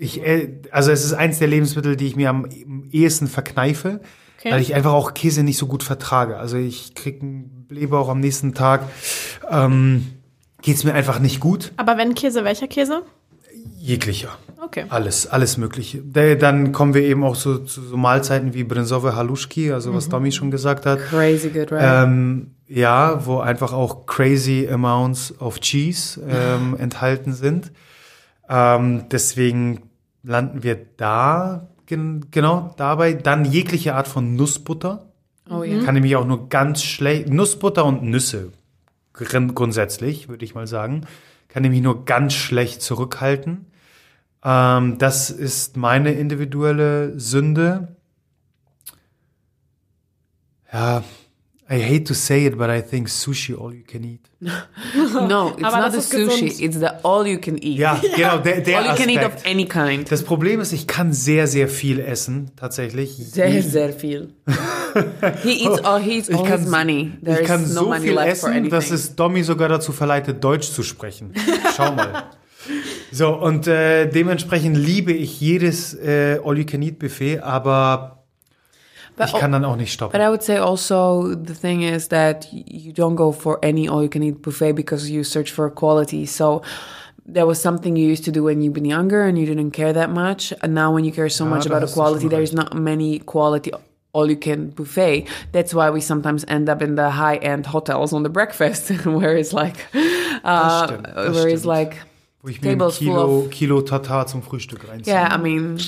ich, 0.00 0.22
äh, 0.26 0.48
also 0.72 0.90
es 0.90 1.04
ist 1.04 1.12
eins 1.12 1.38
der 1.38 1.48
Lebensmittel, 1.48 1.96
die 1.96 2.06
ich 2.06 2.16
mir 2.16 2.30
am 2.30 2.46
ehesten 2.90 3.26
verkneife, 3.28 4.00
Okay. 4.40 4.52
weil 4.52 4.62
ich 4.62 4.74
einfach 4.74 4.94
auch 4.94 5.12
Käse 5.12 5.42
nicht 5.42 5.58
so 5.58 5.66
gut 5.66 5.82
vertrage. 5.82 6.38
Also 6.38 6.56
ich 6.56 6.94
krieg 6.94 7.20
einen 7.22 7.66
Blähbauch 7.68 8.08
am 8.08 8.20
nächsten 8.20 8.54
Tag. 8.54 8.84
Ähm, 9.50 10.06
geht's 10.62 10.82
mir 10.84 10.94
einfach 10.94 11.18
nicht 11.18 11.40
gut. 11.40 11.72
Aber 11.76 11.98
wenn 11.98 12.14
Käse, 12.14 12.42
welcher 12.42 12.66
Käse? 12.66 13.02
Jeglicher. 13.78 14.30
Okay. 14.62 14.84
Alles, 14.88 15.26
alles 15.26 15.58
Mögliche. 15.58 15.98
Da- 16.04 16.34
Dann 16.36 16.72
kommen 16.72 16.94
wir 16.94 17.02
eben 17.02 17.22
auch 17.24 17.34
so, 17.34 17.58
zu 17.58 17.82
so 17.82 17.96
Mahlzeiten 17.98 18.54
wie 18.54 18.64
Brenzove 18.64 19.14
Haluschki, 19.14 19.72
also 19.72 19.92
was 19.94 20.08
Domi 20.08 20.32
schon 20.32 20.50
gesagt 20.50 20.86
hat. 20.86 21.00
Crazy 21.10 21.50
good, 21.50 21.70
right? 21.72 22.04
Ähm, 22.04 22.52
ja, 22.66 23.26
wo 23.26 23.40
einfach 23.40 23.72
auch 23.74 24.06
crazy 24.06 24.66
amounts 24.70 25.34
of 25.38 25.60
cheese 25.60 26.18
ähm, 26.28 26.76
enthalten 26.78 27.34
sind. 27.34 27.72
Ähm, 28.48 29.04
deswegen 29.10 29.82
landen 30.22 30.62
wir 30.62 30.78
da 30.96 31.68
gen 31.86 32.26
genau 32.30 32.74
dabei. 32.76 33.14
Dann 33.14 33.44
jegliche 33.44 33.94
Art 33.94 34.08
von 34.08 34.36
Nussbutter. 34.36 35.06
Oh 35.50 35.62
ja. 35.62 35.82
Kann 35.84 35.94
nämlich 35.94 36.16
auch 36.16 36.26
nur 36.26 36.48
ganz 36.48 36.82
schlecht. 36.82 37.28
Nussbutter 37.28 37.84
und 37.84 38.02
Nüsse 38.02 38.52
grund- 39.12 39.54
grundsätzlich, 39.54 40.28
würde 40.28 40.44
ich 40.44 40.54
mal 40.54 40.66
sagen. 40.66 41.06
Kann 41.48 41.62
nämlich 41.62 41.82
nur 41.82 42.04
ganz 42.04 42.34
schlecht 42.34 42.82
zurückhalten. 42.82 43.66
Ähm, 44.44 44.98
das 44.98 45.30
ist 45.30 45.76
meine 45.76 46.12
individuelle 46.12 47.18
Sünde. 47.18 47.96
Ja, 50.72 51.02
I 51.72 51.78
hate 51.78 52.04
to 52.06 52.14
say 52.14 52.46
it, 52.46 52.58
but 52.58 52.68
I 52.68 52.80
think 52.82 53.08
sushi 53.08 53.56
all 53.56 53.72
you 53.72 53.84
can 53.86 54.02
eat. 54.04 54.28
No, 55.28 55.50
it's 55.56 55.62
Aber 55.62 55.76
not 55.78 55.92
das 55.94 56.08
the 56.08 56.16
sushi. 56.18 56.48
gesund. 56.48 56.60
It's 56.60 56.78
the 56.80 56.90
all 57.04 57.24
you 57.26 57.38
can 57.38 57.58
eat. 57.62 57.78
Ja, 57.78 58.00
genau, 58.16 58.38
der, 58.38 58.60
der 58.62 58.78
all 58.78 58.86
you 58.86 58.94
can 58.96 59.08
eat 59.08 59.18
of 59.18 59.34
Aspekt. 59.36 59.46
any 59.46 59.66
kind. 59.66 60.10
Das 60.10 60.24
Problem 60.24 60.58
ist, 60.60 60.72
ich 60.72 60.86
kann 60.88 61.12
sehr, 61.12 61.46
sehr 61.46 61.68
viel 61.68 62.00
essen, 62.00 62.50
tatsächlich. 62.56 63.16
Sehr, 63.16 63.62
sehr 63.62 63.92
viel. 63.92 64.34
he 65.44 65.64
eats 65.64 65.84
all, 65.84 66.00
he 66.02 66.18
eats 66.18 66.28
Ich 66.28 66.36
all 66.36 66.44
kann, 66.44 66.60
his 66.60 66.68
money. 66.70 67.12
There 67.24 67.40
ich 67.42 67.46
kann 67.46 67.62
is 67.62 67.74
no 67.74 67.82
so 67.82 67.88
money 67.88 68.00
viel 68.06 68.14
left 68.14 68.40
for 68.40 68.50
essen, 68.50 68.68
dass 68.70 68.90
es 68.90 69.14
Domi 69.14 69.42
sogar 69.44 69.68
dazu 69.68 69.92
verleitet, 69.92 70.42
Deutsch 70.42 70.70
zu 70.72 70.82
sprechen. 70.82 71.32
Schau 71.76 71.92
mal. 71.92 72.24
So, 73.12 73.28
und 73.36 73.66
äh, 73.68 74.06
dementsprechend 74.08 74.76
liebe 74.76 75.12
ich 75.12 75.40
jedes 75.40 75.94
äh, 75.94 76.40
All-You-Can-Eat-Buffet, 76.44 77.40
aber 77.40 78.19
But 79.20 79.34
ich 79.34 79.40
kann 79.40 79.52
dann 79.52 79.64
auch 79.64 79.76
nicht 79.76 79.92
stoppen. 79.92 80.12
But 80.12 80.20
I 80.20 80.28
would 80.30 80.42
say 80.42 80.56
also 80.58 81.34
the 81.34 81.54
thing 81.54 81.82
is 81.82 82.08
that 82.08 82.46
you 82.52 82.92
don't 82.92 83.16
go 83.16 83.32
for 83.32 83.58
any 83.62 83.88
all 83.88 84.02
you 84.02 84.08
can 84.08 84.22
eat 84.22 84.42
buffet 84.42 84.72
because 84.74 85.10
you 85.10 85.22
search 85.24 85.52
for 85.52 85.70
quality. 85.70 86.26
So 86.26 86.62
there 87.26 87.46
was 87.46 87.60
something 87.60 87.96
you 87.96 88.08
used 88.08 88.24
to 88.24 88.32
do 88.32 88.42
when 88.44 88.60
you've 88.62 88.74
been 88.74 88.84
younger 88.84 89.22
and 89.22 89.38
you 89.38 89.46
didn't 89.46 89.70
care 89.72 89.92
that 89.92 90.10
much. 90.10 90.52
And 90.62 90.74
now 90.74 90.92
when 90.92 91.04
you 91.04 91.12
care 91.12 91.28
so 91.28 91.44
much 91.44 91.66
about 91.66 91.80
du 91.82 91.88
quality, 91.92 92.28
there's 92.28 92.52
not 92.52 92.74
many 92.74 93.18
quality 93.20 93.72
all 94.12 94.28
you 94.28 94.36
can 94.36 94.70
buffet. 94.70 95.28
That's 95.52 95.72
why 95.72 95.90
we 95.90 96.00
sometimes 96.00 96.44
end 96.48 96.68
up 96.68 96.82
in 96.82 96.96
the 96.96 97.10
high 97.10 97.36
end 97.36 97.66
hotels 97.66 98.12
on 98.12 98.22
the 98.24 98.28
breakfast 98.28 98.90
where 99.04 99.36
it's 99.36 99.52
like 99.52 99.76
uh, 100.42 100.86
stimmt, 100.86 101.06
das 101.06 101.34
where 101.36 101.48
it's 101.48 101.64
like 101.64 101.96
Wo 102.42 102.48
ich 102.48 102.60
mir 102.62 102.70
ein 102.70 102.78
tables 102.78 102.96
full 102.98 103.06
Kilo, 103.06 103.38
of- 103.44 103.50
Kilo 103.50 103.80
Tatar 103.82 104.26
zum 104.26 104.42
Frühstück 104.42 104.88
reinziehe. 104.88 105.12
yeah, 105.14 105.28
I 105.32 105.36
mean 105.38 105.78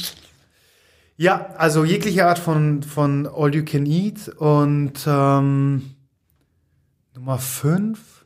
Ja, 1.22 1.50
also 1.56 1.84
jegliche 1.84 2.26
Art 2.26 2.40
von, 2.40 2.82
von 2.82 3.28
All 3.32 3.54
You 3.54 3.64
Can 3.64 3.86
Eat 3.86 4.28
und 4.38 4.94
ähm, 5.06 5.94
Nummer 7.14 7.38
fünf. 7.38 8.24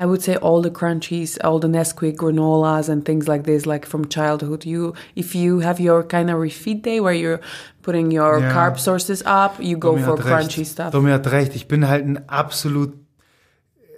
I 0.00 0.06
would 0.06 0.20
say 0.20 0.34
all 0.36 0.60
the 0.64 0.70
crunchies, 0.70 1.38
all 1.38 1.60
the 1.60 1.68
Nesquik 1.68 2.16
granolas 2.18 2.88
and 2.88 3.04
things 3.04 3.28
like 3.28 3.44
this, 3.44 3.66
like 3.66 3.86
from 3.86 4.08
childhood. 4.08 4.64
You, 4.64 4.94
if 5.14 5.32
you 5.32 5.60
have 5.60 5.78
your 5.80 6.02
kind 6.02 6.28
of 6.28 6.38
refeed 6.40 6.82
day 6.82 6.98
where 7.00 7.14
you're 7.14 7.38
putting 7.82 8.10
your 8.10 8.40
Yeah. 8.40 8.52
carb 8.52 8.80
sources 8.80 9.22
up, 9.24 9.60
you 9.60 9.76
go 9.76 9.92
Domi 9.92 10.02
for 10.02 10.16
crunchy 10.16 10.62
recht. 10.62 10.72
stuff. 10.72 10.90
Domi 10.90 11.12
hat 11.12 11.30
recht. 11.30 11.54
Ich 11.54 11.68
bin 11.68 11.86
halt 11.86 12.04
ein 12.04 12.28
absolut 12.28 12.94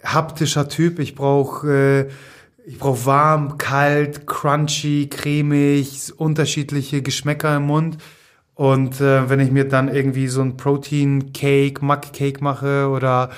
haptischer 0.02 0.68
Typ. 0.68 0.99
Ich 0.99 1.14
brauche 1.14 1.68
äh, 1.70 2.11
ich 2.66 2.78
brauch 2.78 3.04
warm, 3.04 3.59
kalt, 3.59 4.26
crunchy, 4.26 5.09
cremig, 5.09 6.12
unterschiedliche 6.16 7.02
Geschmäcker 7.02 7.56
im 7.56 7.64
Mund. 7.64 7.99
Und 8.54 9.00
äh, 9.00 9.28
wenn 9.28 9.40
ich 9.40 9.50
mir 9.50 9.68
dann 9.68 9.88
irgendwie 9.92 10.28
so 10.28 10.40
ein 10.40 10.56
Protein 10.56 11.33
Cake, 11.33 11.85
Muck 11.85 12.12
Cake 12.12 12.42
mache 12.42 12.88
oder 12.88 13.30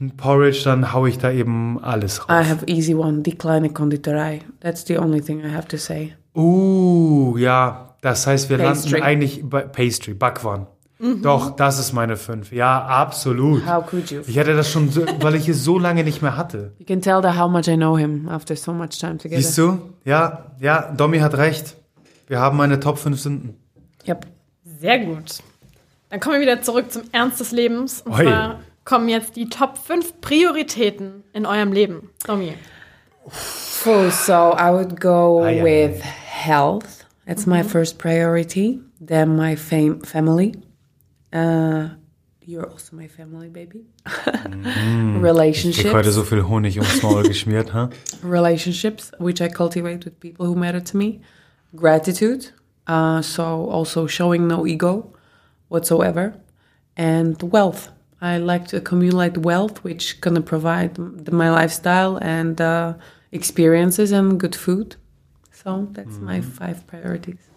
ein 0.00 0.16
Porridge, 0.16 0.62
dann 0.64 0.92
hau 0.94 1.06
ich 1.06 1.18
da 1.18 1.30
eben 1.30 1.78
alles 1.82 2.18
I 2.18 2.32
raus. 2.32 2.48
have 2.48 2.64
easy 2.66 2.94
one, 2.94 3.20
die 3.20 3.36
kleine 3.36 3.70
Konditorei. 3.70 4.40
That's 4.60 4.84
the 4.86 4.98
only 4.98 5.20
thing 5.20 5.40
I 5.40 5.52
have 5.54 5.68
to 5.68 5.76
say. 5.76 6.14
Uh, 6.34 7.36
ja, 7.36 7.94
das 8.00 8.26
heißt, 8.26 8.48
wir 8.48 8.56
Pastry. 8.56 8.92
landen 8.92 9.04
eigentlich 9.04 9.42
bei 9.44 9.60
Pastry, 9.60 10.14
Backwaren. 10.14 10.66
Doch, 11.22 11.56
das 11.56 11.80
ist 11.80 11.92
meine 11.92 12.16
fünf. 12.16 12.52
Ja, 12.52 12.84
absolut. 12.86 13.66
How 13.66 13.84
could 13.84 14.10
you? 14.12 14.20
Ich 14.26 14.38
hatte 14.38 14.54
das 14.54 14.70
schon, 14.70 14.88
so, 14.90 15.04
weil 15.20 15.34
ich 15.34 15.48
es 15.48 15.64
so 15.64 15.78
lange 15.78 16.04
nicht 16.04 16.22
mehr 16.22 16.36
hatte. 16.36 16.72
You 16.78 16.86
can 16.86 17.00
tell 17.00 17.20
that 17.22 17.36
how 17.36 17.50
much 17.50 17.66
I 17.66 17.76
know 17.76 17.98
him 17.98 18.28
after 18.28 18.54
so 18.54 18.72
much 18.72 18.98
time 19.00 19.18
together. 19.18 19.42
Siehst 19.42 19.58
du? 19.58 19.80
Ja, 20.04 20.52
ja, 20.60 20.92
Domi 20.96 21.18
hat 21.18 21.34
recht. 21.36 21.76
Wir 22.28 22.38
haben 22.38 22.56
meine 22.56 22.78
Top 22.78 22.98
5 22.98 23.20
Sünden. 23.20 23.56
Yep. 24.06 24.26
Sehr 24.64 25.00
gut. 25.00 25.38
Dann 26.10 26.20
kommen 26.20 26.36
wir 26.36 26.42
wieder 26.42 26.62
zurück 26.62 26.92
zum 26.92 27.02
Ernst 27.10 27.40
des 27.40 27.50
Lebens. 27.50 28.02
Und 28.02 28.12
Oi. 28.12 28.22
zwar 28.24 28.60
kommen 28.84 29.08
jetzt 29.08 29.34
die 29.34 29.48
Top 29.48 29.78
5 29.78 30.20
Prioritäten 30.20 31.24
in 31.32 31.46
eurem 31.46 31.72
Leben. 31.72 32.10
Domi. 32.26 32.54
Oh, 33.24 34.08
so 34.10 34.54
I 34.56 34.70
would 34.70 35.00
go 35.00 35.40
with 35.42 36.00
health. 36.02 37.06
That's 37.26 37.46
my 37.46 37.64
first 37.64 37.98
priority. 37.98 38.80
Then 39.00 39.36
my 39.36 39.56
fam- 39.56 40.00
family. 40.02 40.52
Uh, 41.32 41.88
you're 42.44 42.68
also 42.68 42.96
my 42.96 43.08
family, 43.08 43.48
baby. 43.48 43.86
Ich 45.14 45.22
Relationships. 45.22 45.82
krieg 45.82 45.94
heute 45.94 46.10
so 46.12 46.24
viel 46.24 46.42
Honig 46.48 46.76
ums 46.76 47.02
Maul 47.02 47.22
geschmiert, 47.22 47.72
ha? 47.72 47.88
relationships 48.22 49.12
which 49.18 49.40
I 49.40 49.48
cultivate 49.48 50.04
with 50.04 50.18
people 50.20 50.46
who 50.46 50.54
matter 50.56 50.80
to 50.82 50.96
me, 50.96 51.20
gratitude, 51.74 52.52
uh, 52.88 53.22
so 53.22 53.70
also 53.70 54.06
showing 54.08 54.48
no 54.48 54.66
ego 54.66 55.12
whatsoever, 55.68 56.34
and 56.96 57.40
wealth. 57.52 57.90
I 58.20 58.38
like 58.38 58.66
to 58.68 58.76
accumulate 58.78 59.38
wealth, 59.38 59.82
which 59.84 60.20
gonna 60.20 60.42
provide 60.42 60.98
my 61.32 61.50
lifestyle 61.50 62.18
and 62.20 62.60
uh, 62.60 62.94
experiences 63.30 64.12
and 64.12 64.38
good 64.38 64.54
food. 64.56 64.96
So 65.52 65.88
that's 65.92 66.18
my 66.18 66.40
five 66.40 66.86
priorities. 66.86 67.51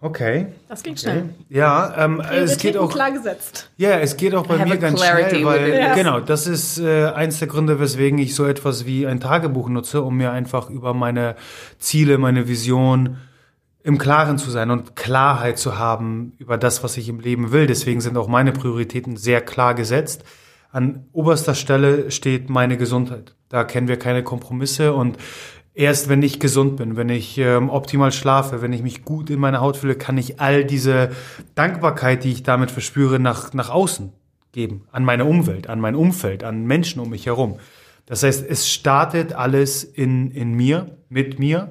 Okay. 0.00 0.48
Das 0.68 0.82
ging 0.82 0.96
schnell. 0.96 1.30
Ja, 1.48 2.04
ähm, 2.04 2.20
es 2.20 2.58
geht 2.58 2.76
auch. 2.76 2.92
klar 2.92 3.12
gesetzt. 3.12 3.70
Ja, 3.78 3.98
es 3.98 4.16
geht 4.16 4.34
auch 4.34 4.46
bei 4.46 4.62
mir 4.64 4.74
a 4.74 4.76
ganz 4.76 5.02
schnell, 5.02 5.44
weil. 5.44 5.68
Yes. 5.70 5.94
genau, 5.96 6.20
das 6.20 6.46
ist 6.46 6.78
äh, 6.78 7.06
eins 7.06 7.38
der 7.38 7.48
Gründe, 7.48 7.80
weswegen 7.80 8.18
ich 8.18 8.34
so 8.34 8.44
etwas 8.44 8.84
wie 8.84 9.06
ein 9.06 9.20
Tagebuch 9.20 9.70
nutze, 9.70 10.02
um 10.02 10.16
mir 10.16 10.32
einfach 10.32 10.68
über 10.68 10.92
meine 10.92 11.34
Ziele, 11.78 12.18
meine 12.18 12.46
Vision 12.46 13.16
im 13.82 13.96
Klaren 13.98 14.36
zu 14.36 14.50
sein 14.50 14.70
und 14.70 14.96
Klarheit 14.96 15.58
zu 15.58 15.78
haben 15.78 16.32
über 16.38 16.58
das, 16.58 16.84
was 16.84 16.96
ich 16.96 17.08
im 17.08 17.20
Leben 17.20 17.52
will. 17.52 17.66
Deswegen 17.66 18.00
sind 18.00 18.18
auch 18.18 18.28
meine 18.28 18.52
Prioritäten 18.52 19.16
sehr 19.16 19.40
klar 19.40 19.74
gesetzt. 19.74 20.24
An 20.72 21.06
oberster 21.12 21.54
Stelle 21.54 22.10
steht 22.10 22.50
meine 22.50 22.76
Gesundheit. 22.76 23.34
Da 23.48 23.64
kennen 23.64 23.88
wir 23.88 23.96
keine 23.96 24.24
Kompromisse 24.24 24.92
und 24.92 25.16
erst 25.76 26.08
wenn 26.08 26.22
ich 26.22 26.40
gesund 26.40 26.76
bin, 26.76 26.96
wenn 26.96 27.10
ich 27.10 27.38
ähm, 27.38 27.70
optimal 27.70 28.10
schlafe, 28.10 28.62
wenn 28.62 28.72
ich 28.72 28.82
mich 28.82 29.04
gut 29.04 29.30
in 29.30 29.38
meine 29.38 29.60
Haut 29.60 29.76
fühle, 29.76 29.94
kann 29.94 30.18
ich 30.18 30.40
all 30.40 30.64
diese 30.64 31.10
Dankbarkeit, 31.54 32.24
die 32.24 32.32
ich 32.32 32.42
damit 32.42 32.70
verspüre, 32.70 33.20
nach, 33.20 33.52
nach 33.52 33.68
außen 33.70 34.12
geben. 34.52 34.88
An 34.90 35.04
meine 35.04 35.26
Umwelt, 35.26 35.68
an 35.68 35.78
mein 35.78 35.94
Umfeld, 35.94 36.42
an 36.42 36.64
Menschen 36.64 37.00
um 37.00 37.10
mich 37.10 37.26
herum. 37.26 37.58
Das 38.06 38.22
heißt, 38.22 38.44
es 38.48 38.68
startet 38.68 39.34
alles 39.34 39.84
in, 39.84 40.30
in 40.30 40.54
mir, 40.54 40.96
mit 41.08 41.38
mir. 41.38 41.70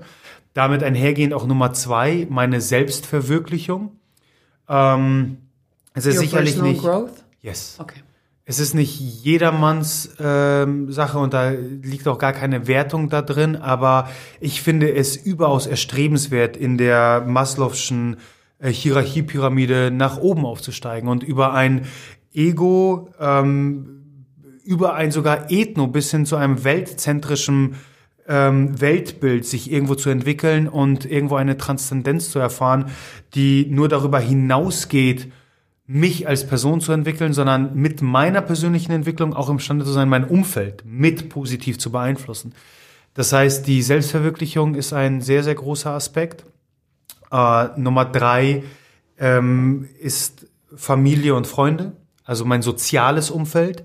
Damit 0.54 0.84
einhergehend 0.84 1.34
auch 1.34 1.48
Nummer 1.48 1.74
zwei, 1.74 2.28
meine 2.30 2.62
Selbstverwirklichung. 2.62 4.00
Ähm, 4.70 5.38
es 5.94 6.06
ist 6.06 6.16
Your 6.16 6.22
sicherlich 6.22 6.62
nicht. 6.62 6.82
growth. 6.82 7.24
Yes. 7.42 7.78
Okay. 7.80 8.05
Es 8.48 8.60
ist 8.60 8.76
nicht 8.76 9.00
jedermanns 9.00 10.16
ähm, 10.20 10.92
Sache 10.92 11.18
und 11.18 11.34
da 11.34 11.50
liegt 11.50 12.08
auch 12.08 12.20
gar 12.20 12.32
keine 12.32 12.68
Wertung 12.68 13.10
da 13.10 13.24
drin, 13.24 13.56
aber 13.56 14.08
ich 14.40 14.62
finde 14.62 14.94
es 14.94 15.16
überaus 15.16 15.66
erstrebenswert, 15.66 16.56
in 16.56 16.78
der 16.78 17.26
Maslow'schen 17.28 18.18
äh, 18.60 18.70
Hierarchiepyramide 18.70 19.90
nach 19.90 20.20
oben 20.20 20.46
aufzusteigen 20.46 21.10
und 21.10 21.24
über 21.24 21.54
ein 21.56 21.88
Ego, 22.36 23.10
ähm, 23.20 24.04
über 24.64 24.94
ein 24.94 25.10
sogar 25.10 25.50
Ethno 25.50 25.88
bis 25.88 26.12
hin 26.12 26.28
zu 26.28 26.36
einem 26.36 26.64
weltzentrischen 26.64 27.78
ähm, 28.28 28.80
Weltbild 28.80 29.48
sich 29.48 29.72
irgendwo 29.72 29.96
zu 29.96 30.12
entwickeln 30.12 30.68
und 30.68 31.04
irgendwo 31.04 31.36
eine 31.36 31.58
Transzendenz 31.58 32.30
zu 32.30 32.38
erfahren, 32.38 32.92
die 33.34 33.66
nur 33.72 33.90
darüber 33.90 34.20
hinausgeht, 34.20 35.32
mich 35.88 36.28
als 36.28 36.48
Person 36.48 36.82
zu 36.82 36.92
entwickeln, 36.92 37.34
sondern 37.34 37.76
mit 37.76 38.02
meiner 38.02 38.42
persönlichen 38.42 38.92
Entwicklung 38.92 39.34
auch 39.34 39.50
imstande 39.50 39.86
zu 39.86 39.92
sein, 39.92 40.10
mein 40.10 40.26
Umfeld 40.26 40.84
mit 40.86 41.30
positiv 41.30 41.78
zu 41.78 41.92
beeinflussen. 41.92 42.54
Das 43.14 43.32
heißt, 43.32 43.68
die 43.68 43.82
Selbstverwirklichung 43.82 44.76
ist 44.76 44.94
ein 44.94 45.22
sehr, 45.22 45.44
sehr 45.44 45.56
großer 45.56 45.92
Aspekt. 45.92 46.46
Äh, 47.32 47.68
Nummer 47.78 48.06
drei 48.06 48.64
ähm, 49.18 49.88
ist 50.00 50.48
Familie 50.76 51.36
und 51.36 51.48
Freunde, 51.48 51.94
also 52.26 52.46
mein 52.46 52.62
soziales 52.62 53.30
Umfeld, 53.30 53.84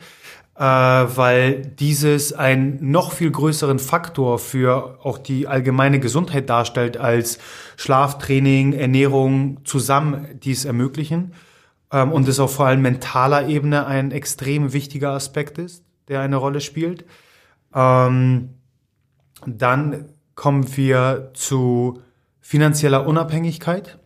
äh, 0.56 0.62
weil 0.62 1.62
dieses 1.78 2.32
einen 2.32 2.90
noch 2.90 3.12
viel 3.12 3.30
größeren 3.30 3.78
Faktor 3.78 4.38
für 4.38 4.98
auch 5.02 5.18
die 5.18 5.46
allgemeine 5.46 6.00
Gesundheit 6.00 6.50
darstellt 6.50 6.96
als 6.96 7.38
Schlaftraining, 7.76 8.72
Ernährung 8.72 9.58
zusammen 9.64 10.26
dies 10.42 10.64
ermöglichen. 10.64 11.32
Ähm, 11.92 12.12
und 12.12 12.28
es 12.28 12.38
auf 12.38 12.54
vor 12.54 12.66
allem 12.66 12.82
mentaler 12.82 13.48
Ebene 13.48 13.86
ein 13.86 14.10
extrem 14.10 14.72
wichtiger 14.72 15.10
Aspekt 15.10 15.58
ist, 15.58 15.84
der 16.08 16.20
eine 16.20 16.36
Rolle 16.36 16.60
spielt. 16.60 17.04
Ähm, 17.74 18.50
dann 19.46 20.06
kommen 20.34 20.76
wir 20.76 21.30
zu 21.34 22.02
finanzieller 22.40 23.06
Unabhängigkeit, 23.06 23.98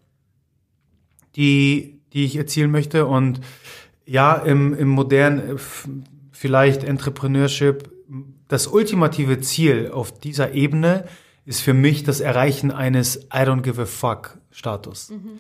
die, 1.36 2.00
die 2.12 2.24
ich 2.24 2.36
erzielen 2.36 2.70
möchte. 2.70 3.06
Und 3.06 3.40
ja, 4.04 4.34
im, 4.34 4.74
im 4.74 4.88
modernen, 4.88 5.58
vielleicht 6.32 6.84
Entrepreneurship, 6.84 7.90
das 8.48 8.66
ultimative 8.66 9.40
Ziel 9.40 9.90
auf 9.92 10.18
dieser 10.18 10.52
Ebene 10.52 11.04
ist 11.46 11.60
für 11.60 11.74
mich 11.74 12.04
das 12.04 12.20
Erreichen 12.20 12.70
eines 12.70 13.16
I 13.26 13.38
don't 13.38 13.62
give 13.62 13.80
a 13.80 13.86
fuck 13.86 14.38
Status. 14.50 15.10
Mhm. 15.10 15.38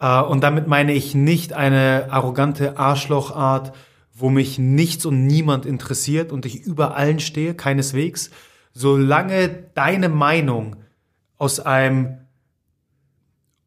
Uh, 0.00 0.22
und 0.28 0.42
damit 0.42 0.68
meine 0.68 0.92
ich 0.92 1.14
nicht 1.16 1.52
eine 1.52 2.06
arrogante 2.10 2.78
Arschlochart, 2.78 3.74
wo 4.14 4.30
mich 4.30 4.58
nichts 4.58 5.04
und 5.06 5.26
niemand 5.26 5.66
interessiert 5.66 6.30
und 6.30 6.46
ich 6.46 6.62
über 6.62 6.96
allen 6.96 7.18
stehe, 7.18 7.54
keineswegs. 7.54 8.30
Solange 8.72 9.48
deine 9.74 10.08
Meinung 10.08 10.76
aus 11.36 11.58
einem 11.58 12.18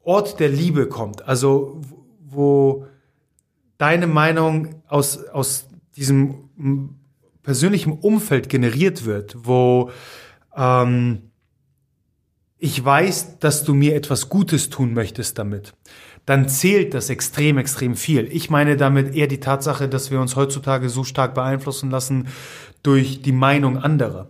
Ort 0.04 0.40
der 0.40 0.50
Liebe 0.50 0.88
kommt, 0.88 1.28
also 1.28 1.82
wo 2.20 2.86
deine 3.78 4.08
Meinung 4.08 4.82
aus, 4.88 5.26
aus 5.26 5.68
diesem 5.96 6.50
persönlichen 7.44 7.94
Umfeld 7.94 8.50
generiert 8.50 9.06
wird, 9.06 9.36
wo 9.40 9.92
ähm, 10.56 11.32
ich 12.58 12.84
weiß, 12.84 13.40
dass 13.40 13.64
du 13.64 13.74
mir 13.74 13.96
etwas 13.96 14.30
Gutes 14.30 14.70
tun 14.70 14.94
möchtest 14.94 15.40
damit, 15.40 15.74
dann 16.26 16.48
zählt 16.48 16.94
das 16.94 17.10
extrem, 17.10 17.58
extrem 17.58 17.96
viel. 17.96 18.28
Ich 18.32 18.50
meine 18.50 18.78
damit 18.78 19.16
eher 19.16 19.28
die 19.28 19.40
Tatsache, 19.40 19.90
dass 19.90 20.12
wir 20.12 20.22
uns 20.22 20.36
heutzutage 20.36 20.90
so 20.90 21.04
stark 21.04 21.34
beeinflussen 21.34 21.90
lassen 21.90 22.28
durch 22.84 23.22
die 23.22 23.32
Meinung 23.32 23.78
anderer. 23.78 24.30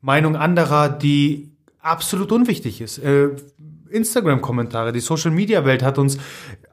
Meinung 0.00 0.36
anderer, 0.36 0.88
die 0.88 1.50
absolut 1.80 2.32
unwichtig 2.32 2.80
ist. 2.80 2.98
Äh, 2.98 3.30
Instagram-Kommentare, 3.90 4.92
die 4.92 5.00
Social-Media-Welt 5.00 5.82
hat 5.82 5.98
uns 5.98 6.18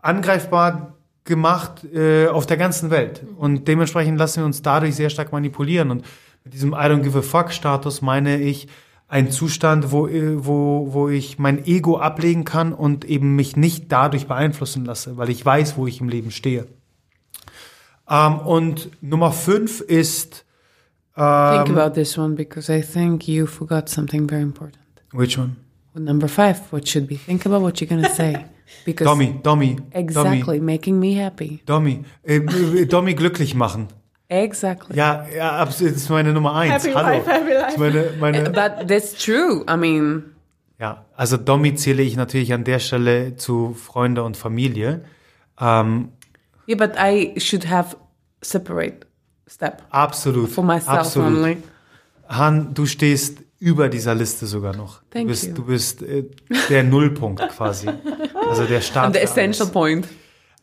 angreifbar 0.02 0.98
gemacht 1.26 1.84
äh, 1.94 2.28
auf 2.28 2.46
der 2.46 2.58
ganzen 2.58 2.90
Welt. 2.90 3.24
Und 3.38 3.68
dementsprechend 3.68 4.18
lassen 4.18 4.42
wir 4.42 4.46
uns 4.46 4.62
dadurch 4.62 4.96
sehr 4.96 5.10
stark 5.10 5.32
manipulieren. 5.32 5.92
Und 5.92 6.06
mit 6.44 6.54
diesem 6.54 6.74
I 6.74 6.88
don't 6.88 7.02
give 7.02 7.18
a 7.18 7.22
fuck-Status 7.22 8.02
meine 8.02 8.42
ich, 8.42 8.68
ein 9.14 9.30
Zustand, 9.30 9.92
wo, 9.92 10.08
äh, 10.08 10.44
wo, 10.44 10.92
wo 10.92 11.08
ich 11.08 11.38
mein 11.38 11.64
Ego 11.68 12.00
ablegen 12.00 12.46
kann 12.46 12.74
und 12.74 13.06
eben 13.06 13.36
mich 13.36 13.56
nicht 13.56 13.92
dadurch 13.92 14.26
beeinflussen 14.26 14.86
lasse, 14.86 15.18
weil 15.18 15.30
ich 15.30 15.46
weiß, 15.46 15.78
wo 15.78 15.86
ich 15.86 16.02
im 16.02 16.10
Leben 16.10 16.32
stehe. 16.32 16.66
Ähm, 18.10 18.40
und 18.40 18.90
Nummer 19.02 19.32
fünf 19.32 19.82
ist. 19.82 20.46
Ähm, 21.16 21.66
think 21.66 21.78
about 21.78 21.94
this 21.94 22.18
one 22.18 22.34
because 22.34 22.76
I 22.76 22.82
think 22.82 23.28
you 23.28 23.46
forgot 23.46 23.88
something 23.88 24.28
very 24.28 24.42
important. 24.42 24.80
Which 25.12 25.38
one? 25.38 25.58
Well, 25.94 26.04
number 26.04 26.28
five. 26.28 26.60
What 26.72 26.90
should 26.90 27.08
be? 27.08 27.16
Think 27.16 27.46
about 27.46 27.62
what 27.62 27.80
you're 27.80 27.90
gonna 27.90 28.10
say. 28.10 28.46
Because 28.86 29.06
Domi, 29.06 29.40
Domi. 29.44 29.78
Exactly, 29.92 30.58
Domi. 30.58 30.60
making 30.60 31.00
me 31.00 31.14
happy. 31.14 31.62
Domi, 31.68 32.04
äh, 32.24 32.38
äh 32.38 32.86
Domi 32.88 33.14
glücklich 33.14 33.54
machen. 33.54 33.90
Exactly. 34.30 34.96
Ja, 34.98 35.26
ja, 35.36 35.64
das 35.64 35.82
ist 35.82 36.10
meine 36.10 36.34
Nummer 36.34 36.56
eins. 36.56 36.84
Happy 36.84 36.94
Hallo. 36.94 37.18
Life, 37.18 37.32
happy 37.32 37.54
life. 37.54 37.80
Meine, 37.80 38.10
meine 38.20 38.50
But 38.50 38.88
that's 38.88 39.14
true. 39.14 39.64
I 39.70 39.78
mean. 39.78 40.24
Ja, 40.80 41.06
also 41.16 41.38
Domi 41.38 41.76
zähle 41.76 42.04
ich 42.04 42.16
natürlich 42.16 42.52
an 42.54 42.64
der 42.64 42.80
Stelle 42.80 43.36
zu 43.36 43.74
Freunde 43.74 44.24
und 44.24 44.36
Familie. 44.36 45.06
Um, 45.60 46.12
yeah, 46.68 46.76
but 46.76 46.98
I 46.98 47.40
should 47.40 47.70
have 47.70 47.96
separate 48.42 49.06
step. 49.48 49.84
Absolut. 49.92 50.50
For 50.50 50.64
myself 50.64 51.00
absolut. 51.00 51.38
only. 51.38 51.58
Han, 52.28 52.74
du 52.74 52.86
stehst 52.86 53.40
über 53.60 53.88
dieser 53.88 54.16
Liste 54.16 54.46
sogar 54.46 54.76
noch. 54.76 55.02
Thank 55.12 55.26
du 55.26 55.28
bist, 55.28 55.48
you. 55.48 55.54
Du 55.54 55.66
bist 55.66 56.02
äh, 56.02 56.26
der 56.70 56.84
Nullpunkt 56.84 57.48
quasi. 57.50 57.88
Also 58.50 58.66
der 58.66 58.82
Start. 58.82 59.06
And 59.06 59.16
the 59.16 59.22
essential 59.22 59.68
alles. 59.68 59.72
point. 59.72 60.08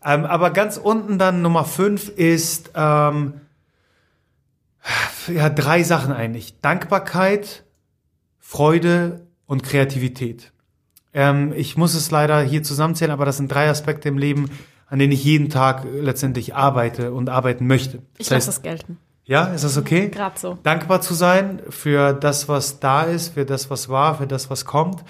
Ähm, 0.05 0.25
aber 0.25 0.51
ganz 0.51 0.77
unten 0.77 1.18
dann 1.18 1.40
Nummer 1.40 1.64
fünf 1.64 2.09
ist 2.09 2.73
ähm, 2.75 3.40
ja, 5.29 5.49
drei 5.49 5.83
Sachen 5.83 6.12
eigentlich. 6.12 6.61
Dankbarkeit, 6.61 7.64
Freude 8.38 9.27
und 9.47 9.62
Kreativität. 9.62 10.53
Ähm, 11.12 11.53
ich 11.55 11.77
muss 11.77 11.95
es 11.95 12.11
leider 12.11 12.40
hier 12.40 12.62
zusammenzählen, 12.62 13.11
aber 13.11 13.25
das 13.25 13.37
sind 13.37 13.51
drei 13.53 13.69
Aspekte 13.69 14.09
im 14.09 14.19
Leben, 14.19 14.51
an 14.87 14.99
denen 14.99 15.12
ich 15.12 15.25
jeden 15.25 15.49
Tag 15.49 15.87
letztendlich 15.93 16.55
arbeite 16.55 17.12
und 17.12 17.29
arbeiten 17.29 17.66
möchte. 17.66 17.99
Das 18.19 18.27
ich 18.27 18.31
lasse 18.31 18.47
das 18.47 18.62
gelten. 18.62 18.99
Ja, 19.25 19.45
ist 19.45 19.62
das 19.62 19.77
okay? 19.77 20.09
Gerade 20.09 20.38
so. 20.38 20.59
Dankbar 20.62 21.01
zu 21.01 21.14
sein 21.14 21.62
für 21.69 22.12
das, 22.12 22.49
was 22.49 22.81
da 22.81 23.03
ist, 23.03 23.35
für 23.35 23.45
das, 23.45 23.71
was 23.71 23.88
war, 23.88 24.19
für 24.19 24.27
das, 24.27 24.51
was 24.51 24.64
kommt. 24.64 25.05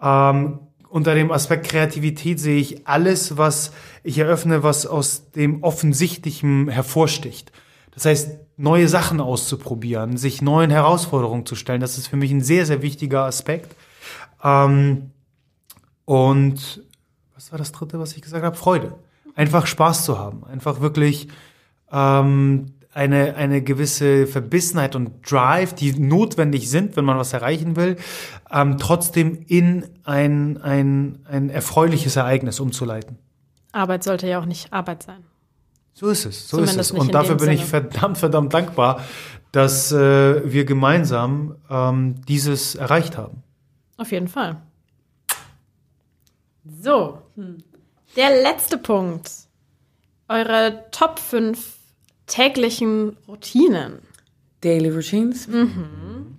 Ähm, 0.00 0.60
unter 0.88 1.14
dem 1.14 1.30
Aspekt 1.30 1.68
Kreativität 1.68 2.40
sehe 2.40 2.58
ich 2.58 2.86
alles, 2.86 3.36
was 3.36 3.72
ich 4.02 4.16
eröffne, 4.16 4.62
was 4.62 4.86
aus 4.86 5.30
dem 5.30 5.62
Offensichtlichen 5.62 6.68
hervorsticht. 6.68 7.52
Das 7.96 8.04
heißt, 8.04 8.38
neue 8.58 8.88
Sachen 8.88 9.22
auszuprobieren, 9.22 10.18
sich 10.18 10.42
neuen 10.42 10.70
Herausforderungen 10.70 11.46
zu 11.46 11.54
stellen, 11.54 11.80
das 11.80 11.96
ist 11.96 12.08
für 12.08 12.16
mich 12.16 12.30
ein 12.30 12.42
sehr, 12.42 12.66
sehr 12.66 12.82
wichtiger 12.82 13.24
Aspekt. 13.24 13.74
Ähm, 14.44 15.12
und 16.04 16.84
was 17.34 17.52
war 17.52 17.58
das 17.58 17.72
dritte, 17.72 17.98
was 17.98 18.14
ich 18.14 18.20
gesagt 18.20 18.44
habe? 18.44 18.54
Freude. 18.54 18.94
Einfach 19.34 19.66
Spaß 19.66 20.04
zu 20.04 20.18
haben. 20.18 20.44
Einfach 20.44 20.80
wirklich 20.80 21.28
ähm, 21.90 22.74
eine, 22.92 23.34
eine 23.34 23.62
gewisse 23.62 24.26
Verbissenheit 24.26 24.94
und 24.94 25.30
Drive, 25.30 25.72
die 25.72 25.98
notwendig 25.98 26.68
sind, 26.68 26.96
wenn 26.96 27.06
man 27.06 27.16
was 27.16 27.32
erreichen 27.32 27.76
will, 27.76 27.96
ähm, 28.52 28.76
trotzdem 28.76 29.42
in 29.46 29.86
ein, 30.04 30.60
ein, 30.60 31.20
ein 31.24 31.48
erfreuliches 31.48 32.16
Ereignis 32.16 32.60
umzuleiten. 32.60 33.16
Arbeit 33.72 34.04
sollte 34.04 34.28
ja 34.28 34.38
auch 34.38 34.46
nicht 34.46 34.70
Arbeit 34.74 35.02
sein. 35.02 35.24
So 35.98 36.08
ist 36.10 36.26
es, 36.26 36.48
so 36.50 36.58
Zumindest 36.58 36.78
ist 36.78 36.90
es. 36.92 37.00
Und 37.00 37.14
dafür 37.14 37.36
bin 37.36 37.46
Sinne. 37.46 37.54
ich 37.54 37.64
verdammt, 37.64 38.18
verdammt 38.18 38.52
dankbar, 38.52 39.02
dass 39.50 39.92
äh, 39.92 40.42
wir 40.44 40.66
gemeinsam 40.66 41.56
ähm, 41.70 42.16
dieses 42.28 42.74
erreicht 42.74 43.16
haben. 43.16 43.42
Auf 43.96 44.12
jeden 44.12 44.28
Fall. 44.28 44.60
So, 46.82 47.22
der 48.14 48.42
letzte 48.42 48.76
Punkt. 48.76 49.30
Eure 50.28 50.84
Top 50.90 51.18
5 51.18 51.76
täglichen 52.26 53.16
Routinen. 53.26 54.00
Daily 54.60 54.90
routines? 54.90 55.48
Mhm. 55.48 56.36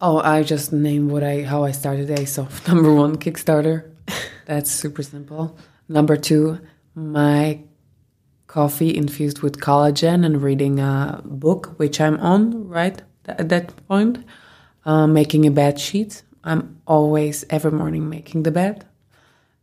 Oh, 0.00 0.20
I 0.24 0.44
just 0.46 0.72
named 0.72 1.10
what 1.10 1.24
I 1.24 1.44
how 1.50 1.66
I 1.66 1.72
started 1.72 2.06
day. 2.06 2.26
So 2.26 2.46
number 2.68 2.94
one, 2.94 3.18
Kickstarter. 3.18 3.82
That's 4.46 4.70
super 4.70 5.02
simple. 5.02 5.56
Number 5.88 6.16
two, 6.16 6.58
my 6.94 7.58
coffee 8.54 8.96
infused 8.96 9.42
with 9.42 9.58
collagen 9.58 10.24
and 10.24 10.40
reading 10.40 10.78
a 10.78 11.20
book, 11.24 11.74
which 11.76 12.00
I'm 12.00 12.18
on 12.20 12.68
right 12.68 13.02
at 13.26 13.48
that 13.48 13.66
point. 13.88 14.18
Uh, 14.86 15.06
making 15.08 15.46
a 15.46 15.50
bed 15.50 15.80
sheet. 15.80 16.22
I'm 16.44 16.62
always 16.86 17.44
every 17.50 17.72
morning 17.72 18.08
making 18.08 18.44
the 18.44 18.52
bed. 18.52 18.84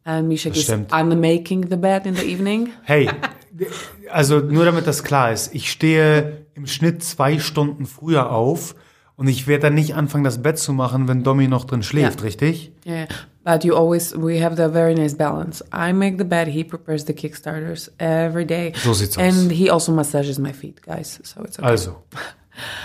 And 0.03 0.27
Misha 0.27 0.49
is 0.49 0.69
unmaking 0.69 1.61
the 1.69 1.77
bed 1.77 2.05
in 2.05 2.15
the 2.15 2.25
evening. 2.25 2.73
Hey, 2.83 3.07
also 4.09 4.41
nur 4.41 4.65
damit 4.65 4.87
das 4.87 5.03
klar 5.03 5.31
ist, 5.31 5.53
ich 5.53 5.71
stehe 5.71 6.45
im 6.55 6.65
Schnitt 6.65 7.03
zwei 7.03 7.39
Stunden 7.39 7.85
früher 7.85 8.31
auf 8.31 8.75
und 9.21 9.27
ich 9.27 9.45
werde 9.45 9.67
dann 9.67 9.75
nicht 9.75 9.93
anfangen, 9.93 10.23
das 10.23 10.41
Bett 10.41 10.57
zu 10.57 10.73
machen, 10.73 11.07
wenn 11.07 11.21
Domi 11.21 11.47
noch 11.47 11.65
drin 11.65 11.83
schläft, 11.83 12.21
yeah. 12.21 12.25
richtig? 12.25 12.71
Yeah, 12.87 13.05
but 13.43 13.63
you 13.63 13.75
always, 13.75 14.15
we 14.15 14.43
have 14.43 14.55
the 14.55 14.67
very 14.73 14.95
nice 14.95 15.15
balance. 15.15 15.63
I 15.71 15.93
make 15.93 16.17
the 16.17 16.23
bed, 16.23 16.47
he 16.47 16.63
prepares 16.63 17.05
the 17.05 17.13
Kickstarters 17.13 17.91
every 17.99 18.45
day. 18.45 18.73
So 18.77 18.93
sieht's 18.93 19.19
and 19.19 19.27
aus. 19.27 19.37
And 19.43 19.51
he 19.51 19.69
also 19.69 19.91
massages 19.91 20.39
my 20.39 20.51
feet, 20.51 20.81
guys, 20.81 21.19
so 21.21 21.43
it's 21.43 21.59
okay. 21.59 21.69
Also, 21.69 21.97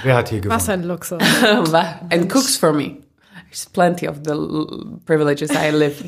wer 0.04 0.16
hat 0.16 0.28
hier 0.28 0.42
gewonnen? 0.42 0.60
Was 0.60 0.68
ein 0.68 0.82
Luxus. 0.82 1.22
and 2.10 2.28
cooks 2.28 2.54
for 2.54 2.74
me. 2.74 2.98
There's 3.48 3.64
plenty 3.72 4.06
of 4.06 4.22
the 4.24 4.98
privileges 5.06 5.50
I 5.52 5.70
live. 5.70 6.02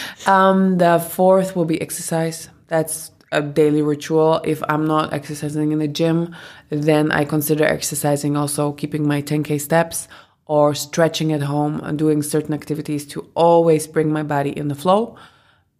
um, 0.26 0.78
the 0.78 0.98
fourth 0.98 1.54
will 1.54 1.66
be 1.66 1.78
exercise. 1.82 2.48
That's 2.68 3.12
a 3.34 3.42
daily 3.42 3.82
ritual. 3.82 4.40
If 4.44 4.62
I'm 4.68 4.86
not 4.86 5.12
exercising 5.12 5.72
in 5.72 5.78
the 5.78 5.88
gym, 5.88 6.34
then 6.70 7.12
I 7.12 7.24
consider 7.24 7.64
exercising 7.64 8.36
also 8.36 8.72
keeping 8.72 9.06
my 9.06 9.20
10k 9.22 9.60
steps 9.60 10.08
or 10.46 10.74
stretching 10.74 11.32
at 11.32 11.42
home 11.42 11.80
and 11.80 11.98
doing 11.98 12.22
certain 12.22 12.54
activities 12.54 13.06
to 13.08 13.30
always 13.34 13.86
bring 13.86 14.12
my 14.12 14.22
body 14.22 14.50
in 14.50 14.68
the 14.68 14.74
flow. 14.74 15.16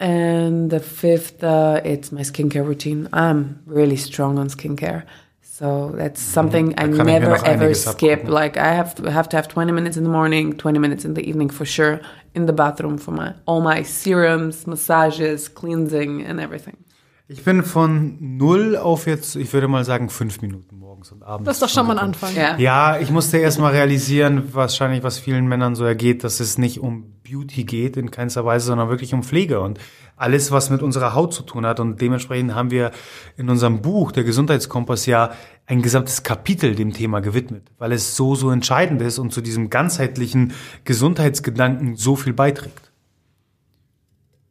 And 0.01 0.71
the 0.71 0.81
fifth, 0.81 1.45
uh, 1.45 1.81
it's 1.85 2.11
my 2.11 2.23
skincare 2.23 2.67
routine. 2.67 3.09
I'm 3.13 3.63
really 3.67 3.97
strong 3.97 4.39
on 4.39 4.49
skincare. 4.49 5.05
So 5.43 5.93
that's 5.95 6.21
mhm. 6.21 6.33
something 6.33 6.75
I 6.79 6.87
never 6.87 7.37
ever 7.47 7.75
skip. 7.75 8.25
Like 8.25 8.57
I 8.57 8.73
have 8.73 8.97
to 8.97 9.09
have 9.09 9.29
to 9.29 9.37
have 9.37 9.47
20 9.47 9.71
minutes 9.71 9.97
in 9.97 10.03
the 10.03 10.11
morning, 10.11 10.57
20 10.57 10.81
minutes 10.81 11.05
in 11.05 11.15
the 11.15 11.23
evening 11.23 11.49
for 11.49 11.65
sure 11.65 12.01
in 12.35 12.47
the 12.47 12.53
bathroom 12.53 12.99
for 12.99 13.13
my 13.13 13.35
all 13.47 13.61
my 13.61 13.85
serums, 13.85 14.67
massages, 14.67 15.49
cleansing 15.49 16.23
and 16.23 16.41
everything. 16.41 16.84
Ich 17.27 17.43
bin 17.43 17.65
von 17.65 18.37
null 18.37 18.77
auf 18.77 19.07
jetzt, 19.07 19.35
ich 19.37 19.51
würde 19.55 19.67
mal 19.67 19.83
sagen, 19.85 20.11
fünf 20.11 20.43
Minuten 20.43 20.79
morgens 20.79 21.11
und 21.11 21.23
abends. 21.23 21.47
Das 21.47 21.57
ist 21.57 21.63
doch 21.63 21.71
schon 21.71 21.87
mal 21.87 21.99
ein. 21.99 22.05
Anfang. 22.09 22.35
Yeah. 22.37 22.59
Ja, 22.59 22.99
ich 23.01 23.11
musste 23.11 23.39
erst 23.39 23.59
mal 23.59 23.73
realisieren, 23.73 24.53
wahrscheinlich, 24.53 25.03
was 25.03 25.19
vielen 25.19 25.47
Männern 25.47 25.75
so 25.75 25.85
ergeht, 25.85 26.23
dass 26.23 26.41
es 26.41 26.59
nicht 26.59 26.81
um 26.81 27.15
Beauty 27.23 27.65
geht 27.65 27.97
in 27.97 28.11
keinster 28.11 28.45
Weise, 28.45 28.67
sondern 28.67 28.91
wirklich 28.91 29.15
um 29.15 29.23
Pflege 29.23 29.61
und 29.61 29.79
alles, 30.17 30.53
was 30.53 30.69
mit 30.69 30.83
unserer 30.83 31.15
Haut 31.15 31.33
zu 31.33 31.43
tun 31.43 31.65
hat. 31.65 31.81
Und 31.81 31.99
dementsprechend 32.03 32.55
haben 32.55 32.71
wir 32.71 32.91
in 33.39 33.49
unserem 33.49 33.81
Buch, 33.81 34.13
der 34.13 34.25
Gesundheitskompass, 34.25 35.07
ja 35.07 35.33
ein 35.65 35.81
gesamtes 35.81 36.25
Kapitel 36.25 36.75
dem 36.75 36.93
Thema 36.93 37.21
gewidmet, 37.21 37.71
weil 37.79 37.93
es 37.93 38.17
so, 38.17 38.35
so 38.35 38.51
entscheidend 38.51 39.01
ist 39.01 39.19
und 39.19 39.33
zu 39.33 39.41
diesem 39.41 39.71
ganzheitlichen 39.71 40.53
Gesundheitsgedanken 40.85 41.97
so 41.97 42.17
viel 42.17 42.35
beiträgt. 42.35 42.93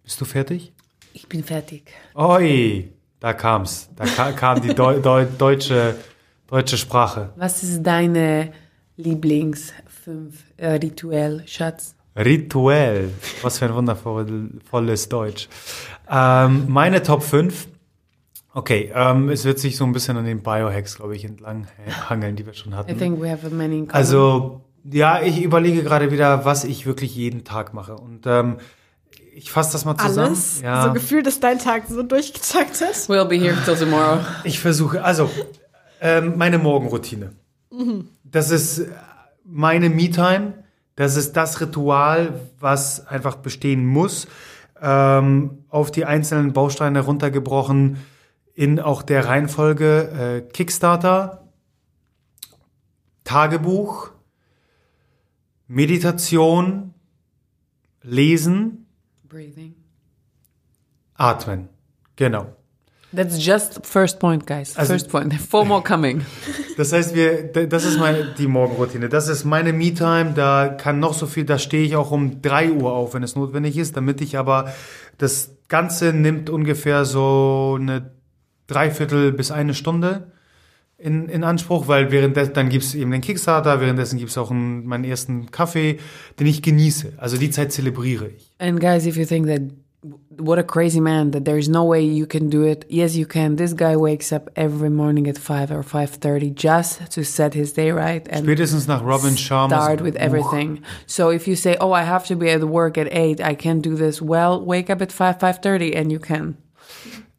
Bist 0.04 0.20
du 0.20 0.26
fertig? 0.26 0.73
Ich 1.14 1.30
bin 1.30 1.44
fertig. 1.44 1.84
Oi, 2.16 2.90
da 3.20 3.34
kam's. 3.34 3.90
Da 3.96 4.06
ka 4.06 4.32
kam 4.32 4.62
die 4.62 4.74
Deu 4.74 5.00
Deu 5.00 5.26
deutsche, 5.38 5.96
deutsche 6.48 6.78
Sprache. 6.78 7.30
Was 7.36 7.62
ist 7.64 7.84
deine 7.84 8.52
Lieblings 8.98 9.74
fünf 9.88 10.44
äh, 10.58 10.72
Rituell, 10.74 11.44
Schatz? 11.46 11.96
Rituell. 12.16 13.12
Was 13.42 13.60
für 13.60 13.66
ein 13.66 13.74
wundervolles 13.76 15.10
Deutsch. 15.10 15.50
Ähm, 16.10 16.66
meine 16.68 17.02
Top 17.02 17.24
5. 17.24 17.68
Okay, 18.56 18.92
ähm, 18.94 19.30
es 19.30 19.46
wird 19.46 19.58
sich 19.58 19.78
so 19.78 19.84
ein 19.84 19.94
bisschen 19.94 20.16
an 20.18 20.26
den 20.26 20.44
Biohacks, 20.44 20.98
glaube 20.98 21.16
ich, 21.16 21.26
entlang 21.26 21.66
hangeln, 22.10 22.36
die 22.36 22.46
wir 22.46 22.54
schon 22.54 22.74
I 22.74 22.76
hatten. 22.76 22.98
think 23.00 23.20
we 23.20 23.32
have 23.32 23.50
many 23.50 23.80
in 23.80 23.88
common. 23.88 23.96
Also, 23.96 24.62
ja, 24.84 25.22
ich 25.24 25.42
überlege 25.42 25.82
gerade 25.82 26.12
wieder, 26.12 26.46
was 26.46 26.64
ich 26.66 26.86
wirklich 26.86 27.16
jeden 27.16 27.46
Tag 27.46 27.74
mache. 27.74 27.96
Und 27.96 28.28
ähm, 28.28 28.58
ich 29.36 29.52
fasse 29.52 29.74
das 29.74 29.86
mal 29.86 29.98
zusammen. 29.98 30.28
Alles. 30.28 30.62
Ja. 30.62 30.86
So 30.86 30.94
gefühlt 30.94 31.28
ist 31.28 31.44
dein 31.44 31.60
Tag 31.60 31.84
so 31.88 32.04
durchgetaktet. 32.04 32.96
we'll 33.08 33.26
be 33.26 33.36
here 33.36 33.56
till 33.66 33.76
tomorrow. 33.76 34.20
Ich 34.44 34.60
versuche, 34.60 35.04
also 35.04 35.30
ähm, 36.02 36.38
meine 36.38 36.58
Morgenroutine. 36.58 37.34
Das 38.24 38.52
ist 38.52 38.88
meine 39.44 39.90
Me-Time. 39.90 40.64
Das 40.96 41.16
ist 41.16 41.34
das 41.34 41.60
Ritual, 41.60 42.40
was 42.60 43.08
einfach 43.08 43.38
bestehen 43.38 43.86
muss. 43.86 44.28
Ähm, 44.80 45.64
auf 45.70 45.90
die 45.90 46.06
einzelnen 46.06 46.54
Bausteine 46.54 47.00
runtergebrochen 47.00 47.98
in 48.54 48.80
auch 48.80 49.02
der 49.02 49.26
Reihenfolge 49.26 50.44
äh, 50.46 50.52
Kickstarter, 50.52 51.48
Tagebuch, 53.24 54.12
Meditation, 55.68 56.94
Lesen, 58.04 58.83
Breathing. 59.34 59.74
Atmen. 61.18 61.68
Genau. 62.16 62.56
That's 63.12 63.44
just 63.44 63.84
first 63.84 64.20
point, 64.20 64.46
guys. 64.46 64.78
Also- 64.78 64.94
first 64.94 65.10
point. 65.10 65.34
Four 65.34 65.66
more 65.66 65.82
coming. 65.82 66.24
Das 66.76 66.92
heißt, 66.92 67.14
wir, 67.14 67.52
das 67.68 67.86
ist 67.86 68.00
meine, 68.00 68.34
die 68.36 68.48
Morgenroutine. 68.48 69.08
Das 69.08 69.28
ist 69.28 69.44
meine 69.44 69.74
Me-Time. 69.74 70.34
Da 70.34 70.70
kann 70.70 71.00
noch 71.00 71.14
so 71.14 71.28
viel, 71.28 71.46
da 71.46 71.60
stehe 71.60 71.86
ich 71.86 71.96
auch 71.96 72.10
um 72.10 72.42
3 72.42 72.72
Uhr 72.72 72.92
auf, 72.92 73.14
wenn 73.14 73.22
es 73.22 73.36
notwendig 73.36 73.78
ist, 73.78 73.96
damit 73.96 74.22
ich 74.22 74.40
aber, 74.40 74.74
das 75.20 75.52
Ganze 75.68 76.14
nimmt 76.14 76.50
ungefähr 76.50 77.06
so 77.06 77.78
eine 77.80 78.12
Dreiviertel 78.66 79.32
bis 79.32 79.52
eine 79.52 79.76
Stunde 79.76 80.32
in, 81.04 81.28
in 81.28 81.44
Anspruch, 81.44 81.88
weil 81.88 82.12
währenddessen, 82.12 82.54
dann 82.54 82.70
gibt's 82.70 82.96
eben 82.96 83.12
den 83.12 83.22
Kickstarter, 83.22 83.82
währenddessen 83.82 84.18
gibt's 84.18 84.38
auch 84.38 84.52
einen, 84.52 84.86
meinen 84.86 85.04
ersten 85.04 85.52
Kaffee, 85.52 86.00
den 86.40 86.48
ich 86.48 86.62
genieße. 86.62 87.14
Also 87.18 87.38
die 87.38 87.50
Zeit 87.50 87.72
zelebriere 87.72 88.30
ich. 88.30 88.52
And 88.60 88.80
guys, 88.80 89.06
if 89.06 89.18
you 89.18 89.26
think 89.26 89.48
that 89.48 89.62
what 90.38 90.60
a 90.60 90.64
crazy 90.64 91.00
man 91.00 91.32
that 91.32 91.46
there 91.46 91.58
is 91.58 91.70
no 91.70 91.84
way 91.84 92.02
you 92.02 92.26
can 92.26 92.50
do 92.50 92.64
it, 92.64 92.86
yes, 92.90 93.16
you 93.16 93.26
can. 93.26 93.56
This 93.58 93.74
guy 93.74 93.96
wakes 93.96 94.32
up 94.32 94.50
every 94.56 94.90
morning 94.90 95.28
at 95.28 95.38
five 95.38 95.72
or 95.72 95.84
five 95.84 96.10
thirty 96.10 96.50
just 96.50 97.12
to 97.12 97.24
set 97.24 97.54
his 97.54 97.74
day 97.74 97.92
right 97.92 98.28
and 98.30 98.46
Spätestens 98.46 98.88
nach 98.88 99.04
Robin 99.04 99.36
Sharma. 99.36 99.68
start 99.70 100.02
with 100.02 100.16
everything. 100.16 100.82
So 101.06 101.30
if 101.32 101.48
you 101.48 101.56
say, 101.56 101.78
"Oh, 101.80 101.92
I 101.92 102.04
have 102.04 102.26
to 102.28 102.36
be 102.36 102.50
at 102.50 102.64
work 102.64 102.98
at 102.98 103.08
eight, 103.12 103.42
I 103.42 103.56
can't 103.56 103.82
do 103.82 103.96
this," 103.96 104.22
well, 104.22 104.64
wake 104.66 104.90
up 104.90 105.02
at 105.02 105.12
five 105.12 105.40
five 105.40 105.60
thirty 105.62 105.94
and 105.96 106.12
you 106.12 106.20
can. 106.20 106.58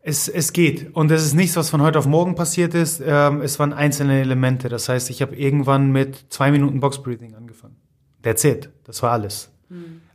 Es, 0.06 0.28
es 0.28 0.52
geht. 0.52 0.94
Und 0.94 1.10
es 1.10 1.24
ist 1.24 1.32
nichts, 1.32 1.56
was 1.56 1.70
von 1.70 1.80
heute 1.80 1.98
auf 1.98 2.06
morgen 2.06 2.34
passiert 2.34 2.74
ist. 2.74 3.02
Ähm, 3.04 3.40
es 3.40 3.58
waren 3.58 3.72
einzelne 3.72 4.20
Elemente. 4.20 4.68
Das 4.68 4.90
heißt, 4.90 5.08
ich 5.08 5.22
habe 5.22 5.34
irgendwann 5.34 5.92
mit 5.92 6.26
zwei 6.28 6.50
Minuten 6.50 6.78
Box 6.78 7.02
Breathing 7.02 7.34
angefangen. 7.34 7.76
That's 8.22 8.44
it. 8.44 8.68
Das 8.84 9.02
war 9.02 9.12
alles. 9.12 9.50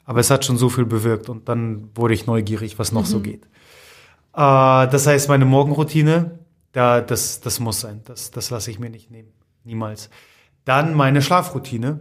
Aber 0.06 0.20
es 0.20 0.30
hat 0.30 0.46
schon 0.46 0.58
so 0.58 0.70
viel 0.70 0.86
bewirkt 0.86 1.28
und 1.28 1.50
dann 1.50 1.90
wurde 1.96 2.14
ich 2.14 2.28
neugierig, 2.28 2.78
was 2.78 2.92
noch 2.92 3.08
so 3.08 3.20
geht. 3.20 3.44
Äh, 4.36 4.88
das 4.88 5.08
heißt, 5.08 5.28
meine 5.28 5.46
Morgenroutine, 5.46 6.38
da, 6.72 7.02
das, 7.02 7.42
das 7.42 7.60
muss 7.60 7.80
sein. 7.80 8.02
Das, 8.06 8.30
das 8.30 8.52
lasse 8.52 8.70
ich 8.70 8.78
mir 8.78 8.92
nicht 8.92 9.10
nehmen. 9.10 9.30
Niemals. 9.64 10.12
Dann 10.66 10.94
meine 10.94 11.24
Schlafroutine 11.24 12.00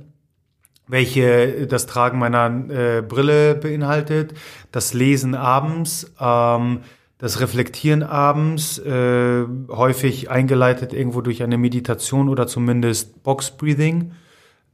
welche 0.89 1.67
das 1.67 1.87
Tragen 1.87 2.19
meiner 2.19 2.47
äh, 2.71 3.03
Brille 3.03 3.55
beinhaltet, 3.55 4.35
das 4.73 4.95
Lesen 4.95 5.35
abends, 5.35 6.11
ähm, 6.19 6.81
das 7.19 7.41
Reflektieren 7.41 8.03
abends, 8.03 8.79
äh, 8.79 9.45
häufig 9.69 10.31
eingeleitet 10.31 10.93
irgendwo 10.93 11.21
durch 11.21 11.43
eine 11.43 11.59
Meditation 11.59 12.29
oder 12.29 12.47
zumindest 12.47 13.23
Box 13.23 13.51
Breathing 13.51 14.13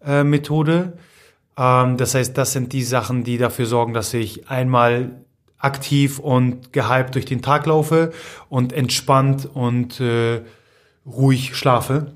äh. 0.07 0.93
Ähm, 1.57 1.97
das 1.97 2.15
heißt, 2.15 2.37
das 2.37 2.53
sind 2.53 2.73
die 2.73 2.83
Sachen, 2.83 3.25
die 3.25 3.39
dafür 3.39 3.67
sorgen, 3.67 3.95
dass 3.95 4.13
ich 4.13 4.49
einmal 4.51 5.13
aktiv 5.59 6.19
und 6.19 6.73
gehypt 6.73 7.15
durch 7.15 7.25
den 7.25 7.41
Tag 7.41 7.65
laufe 7.65 8.13
und 8.51 8.73
entspannt 8.73 9.49
und 9.53 10.01
äh, 10.01 10.43
ruhig 11.07 11.57
schlafe 11.57 12.13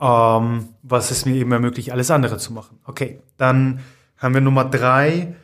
ähm, 0.00 0.68
was 0.82 1.10
es 1.10 1.24
mir 1.24 1.34
eben 1.34 1.52
ermöglicht, 1.52 1.92
alles 1.92 2.10
andere 2.10 2.38
zu 2.38 2.52
machen. 2.52 2.78
Okay, 2.84 3.20
dann 3.36 3.80
haben 4.18 4.34
wir 4.34 4.40
Nummer 4.40 4.64
drei, 4.64 5.34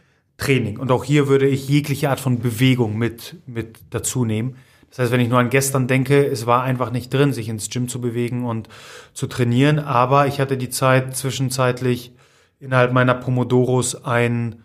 Training. 0.40 0.78
Und 0.78 0.90
auch 0.90 1.04
hier 1.04 1.28
würde 1.28 1.46
ich 1.46 1.68
jegliche 1.68 2.10
Art 2.10 2.18
von 2.18 2.40
Bewegung 2.40 2.96
mit, 2.96 3.36
mit 3.46 3.78
dazu 3.90 4.24
nehmen. 4.24 4.56
Das 4.88 4.98
heißt, 4.98 5.12
wenn 5.12 5.20
ich 5.20 5.28
nur 5.28 5.38
an 5.38 5.50
gestern 5.50 5.86
denke, 5.86 6.26
es 6.26 6.46
war 6.46 6.62
einfach 6.62 6.90
nicht 6.90 7.14
drin, 7.14 7.32
sich 7.32 7.48
ins 7.48 7.70
Gym 7.70 7.88
zu 7.88 8.00
bewegen 8.00 8.44
und 8.44 8.68
zu 9.14 9.28
trainieren. 9.28 9.78
Aber 9.78 10.26
ich 10.26 10.40
hatte 10.40 10.56
die 10.56 10.70
Zeit 10.70 11.16
zwischenzeitlich 11.16 12.12
innerhalb 12.58 12.92
meiner 12.92 13.14
Pomodoros 13.14 14.04
ein, 14.04 14.64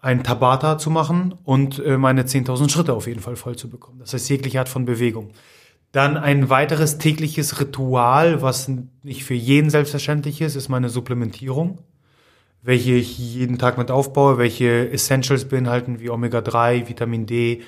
ein 0.00 0.22
Tabata 0.22 0.78
zu 0.78 0.90
machen 0.90 1.34
und 1.42 1.84
äh, 1.84 1.98
meine 1.98 2.22
10.000 2.22 2.70
Schritte 2.70 2.92
auf 2.92 3.06
jeden 3.06 3.20
Fall 3.20 3.36
voll 3.36 3.56
zu 3.56 3.68
bekommen. 3.68 3.98
Das 3.98 4.12
heißt, 4.12 4.28
jegliche 4.30 4.60
Art 4.60 4.68
von 4.68 4.84
Bewegung. 4.84 5.30
Dann 5.90 6.16
ein 6.16 6.50
weiteres 6.50 6.98
tägliches 6.98 7.60
Ritual, 7.60 8.42
was 8.42 8.70
nicht 9.02 9.24
für 9.24 9.34
jeden 9.34 9.70
selbstverständlich 9.70 10.40
ist, 10.40 10.56
ist 10.56 10.68
meine 10.68 10.88
Supplementierung, 10.88 11.78
welche 12.64 12.92
ich 12.92 13.18
jeden 13.18 13.58
Tag 13.58 13.76
mit 13.76 13.90
aufbaue, 13.90 14.38
welche 14.38 14.90
Essentials 14.90 15.44
beinhalten 15.44 16.00
wie 16.00 16.08
Omega-3, 16.08 16.88
Vitamin 16.88 17.26
D, 17.26 17.62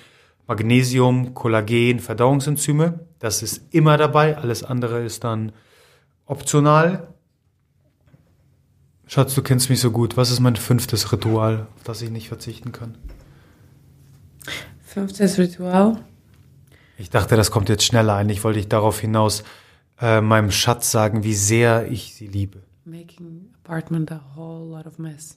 Magnesium, 0.48 1.34
Kollagen, 1.34 2.00
Verdauungsenzyme. 2.00 3.00
Das 3.18 3.42
ist 3.42 3.62
immer 3.72 3.98
dabei, 3.98 4.38
alles 4.38 4.64
andere 4.64 5.04
ist 5.04 5.22
dann 5.22 5.52
optional. 6.24 7.08
Schatz, 9.06 9.34
du 9.34 9.42
kennst 9.42 9.68
mich 9.68 9.80
so 9.80 9.90
gut. 9.90 10.16
Was 10.16 10.30
ist 10.30 10.40
mein 10.40 10.56
fünftes 10.56 11.12
Ritual, 11.12 11.66
auf 11.76 11.82
das 11.84 12.00
ich 12.00 12.10
nicht 12.10 12.28
verzichten 12.28 12.72
kann? 12.72 12.96
Fünftes 14.80 15.36
Ritual. 15.38 16.02
Ich 16.96 17.10
dachte, 17.10 17.36
das 17.36 17.50
kommt 17.50 17.68
jetzt 17.68 17.84
schneller. 17.84 18.14
Eigentlich 18.14 18.42
wollte 18.44 18.60
ich 18.60 18.68
darauf 18.68 18.98
hinaus 18.98 19.44
äh, 20.00 20.22
meinem 20.22 20.50
Schatz 20.50 20.90
sagen, 20.90 21.22
wie 21.22 21.34
sehr 21.34 21.90
ich 21.90 22.14
sie 22.14 22.26
liebe. 22.26 22.62
Making 22.86 23.50
apartment 23.70 24.10
a 24.10 24.20
whole 24.36 24.64
lot 24.66 24.86
of 24.86 24.98
mess. 24.98 25.36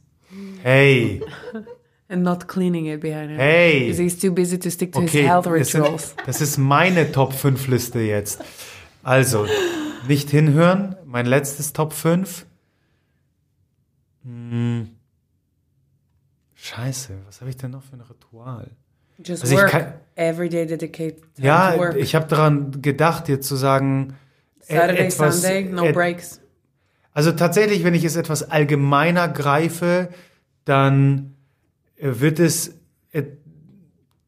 Hey, 0.64 1.22
And 2.12 2.24
not 2.24 2.48
cleaning 2.48 2.88
it 2.88 3.02
behind 3.02 3.30
him. 3.30 3.38
Hey. 3.38 3.82
Because 3.82 4.00
he's 4.00 4.20
too 4.20 4.32
busy 4.32 4.58
to 4.58 4.72
stick 4.72 4.94
to 4.94 5.00
okay, 5.00 5.20
his 5.22 5.28
health 5.28 5.46
rituals. 5.46 6.16
das 6.26 6.42
ist 6.42 6.58
meine 6.58 7.12
Top 7.12 7.34
5 7.34 7.68
Liste 7.68 8.00
jetzt. 8.00 8.42
Also, 9.04 9.46
nicht 10.08 10.32
hinhören. 10.32 10.96
Mein 11.06 11.28
letztes 11.28 11.72
Top 11.72 11.94
5. 11.94 12.48
Hm. 14.24 14.90
Scheiße, 16.56 17.14
was 17.28 17.42
habe 17.42 17.52
ich 17.52 17.58
denn 17.58 17.72
noch 17.72 17.84
für 17.84 17.96
ein 17.96 18.02
Ritual? 18.02 18.72
Just 19.24 19.44
Also 19.44 19.56
work. 19.56 19.70
kann- 19.70 19.94
Every 20.16 20.50
day 20.50 20.66
dedicate 20.66 21.18
time 21.18 21.32
to 21.36 21.42
Ja, 21.44 21.78
work. 21.78 21.96
ich 21.96 22.16
habe 22.16 22.26
daran 22.28 22.82
gedacht, 22.82 23.30
jetzt 23.30 23.48
zu 23.48 23.56
sagen, 23.56 24.16
Saturday, 24.62 25.06
etwas- 25.08 25.42
Sunday, 25.42 25.64
no 25.66 25.92
breaks. 25.94 26.42
Also 27.14 27.32
tatsächlich, 27.32 27.84
wenn 27.84 27.94
ich 27.94 28.04
es 28.04 28.16
etwas 28.16 28.50
allgemeiner 28.50 29.28
greife, 29.28 30.10
dann 30.66 31.36
äh, 31.98 32.20
wird 32.20 32.40
es, 32.40 32.80
äh, 33.12 33.24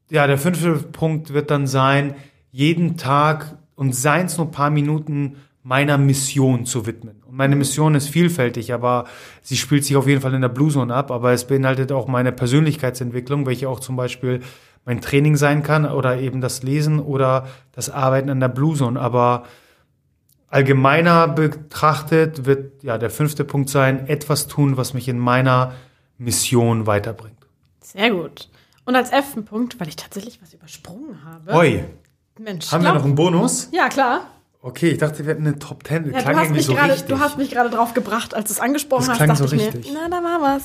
ja, 0.09 0.27
der 0.27 0.37
fünfte 0.37 0.73
Punkt 0.73 1.33
wird 1.33 1.51
dann 1.51 1.67
sein, 1.67 2.15
jeden 2.51 2.97
Tag 2.97 3.57
und 3.75 3.95
seien 3.95 4.25
es 4.25 4.37
nur 4.37 4.47
ein 4.47 4.51
paar 4.51 4.69
Minuten 4.69 5.37
meiner 5.63 5.97
Mission 5.97 6.65
zu 6.65 6.85
widmen. 6.85 7.21
Und 7.27 7.35
meine 7.35 7.55
Mission 7.55 7.95
ist 7.95 8.09
vielfältig, 8.09 8.73
aber 8.73 9.05
sie 9.41 9.57
spielt 9.57 9.85
sich 9.85 9.95
auf 9.95 10.07
jeden 10.07 10.21
Fall 10.21 10.33
in 10.33 10.41
der 10.41 10.49
Blue 10.49 10.71
Zone 10.71 10.93
ab, 10.93 11.11
aber 11.11 11.31
es 11.31 11.45
beinhaltet 11.45 11.91
auch 11.91 12.07
meine 12.07 12.31
Persönlichkeitsentwicklung, 12.31 13.45
welche 13.45 13.69
auch 13.69 13.79
zum 13.79 13.95
Beispiel 13.95 14.41
mein 14.85 15.01
Training 15.01 15.35
sein 15.35 15.61
kann 15.61 15.85
oder 15.85 16.19
eben 16.19 16.41
das 16.41 16.63
Lesen 16.63 16.99
oder 16.99 17.47
das 17.73 17.89
Arbeiten 17.89 18.29
an 18.29 18.39
der 18.39 18.47
Blue 18.47 18.75
Zone. 18.75 18.99
Aber 18.99 19.43
allgemeiner 20.51 21.27
betrachtet 21.27 22.45
wird 22.45 22.83
ja 22.83 22.97
der 22.97 23.09
fünfte 23.09 23.43
Punkt 23.43 23.69
sein, 23.69 24.07
etwas 24.07 24.47
tun, 24.47 24.77
was 24.77 24.93
mich 24.93 25.07
in 25.07 25.17
meiner 25.17 25.73
Mission 26.17 26.85
weiterbringt. 26.85 27.37
Sehr 27.81 28.11
gut. 28.11 28.49
Und 28.85 28.95
als 28.95 29.11
elften 29.11 29.45
Punkt, 29.45 29.79
weil 29.79 29.87
ich 29.87 29.95
tatsächlich 29.95 30.39
was 30.41 30.53
übersprungen 30.53 31.17
habe. 31.25 31.51
Oi, 31.53 31.83
Mensch, 32.39 32.71
haben 32.71 32.83
wir 32.83 32.89
glaub- 32.91 32.95
noch 32.99 33.05
einen 33.05 33.15
Bonus? 33.15 33.69
Ja, 33.71 33.89
klar. 33.89 34.27
Okay, 34.63 34.89
ich 34.89 34.97
dachte, 34.99 35.25
wir 35.25 35.33
hätten 35.33 35.47
eine 35.47 35.57
Top 35.57 35.83
Ten. 35.83 36.11
Ja, 36.11 36.19
Klang 36.19 36.33
du, 36.33 36.39
hast 36.39 36.45
irgendwie 36.45 36.57
mich 36.57 36.65
so 36.67 36.73
gerade, 36.75 36.93
richtig. 36.93 37.07
du 37.09 37.19
hast 37.19 37.37
mich 37.37 37.49
gerade 37.49 37.69
drauf 37.71 37.93
gebracht, 37.95 38.35
als 38.35 38.49
du 38.49 38.53
es 38.53 38.59
angesprochen 38.59 39.01
Das 39.07 39.09
hast, 39.09 39.17
klang 39.17 39.29
dachte 39.29 39.47
so 39.47 39.55
ich 39.55 39.61
richtig. 39.73 39.91
mir, 39.91 39.99
na, 40.07 40.09
da 40.09 40.23
war 40.23 40.41
was. 40.41 40.63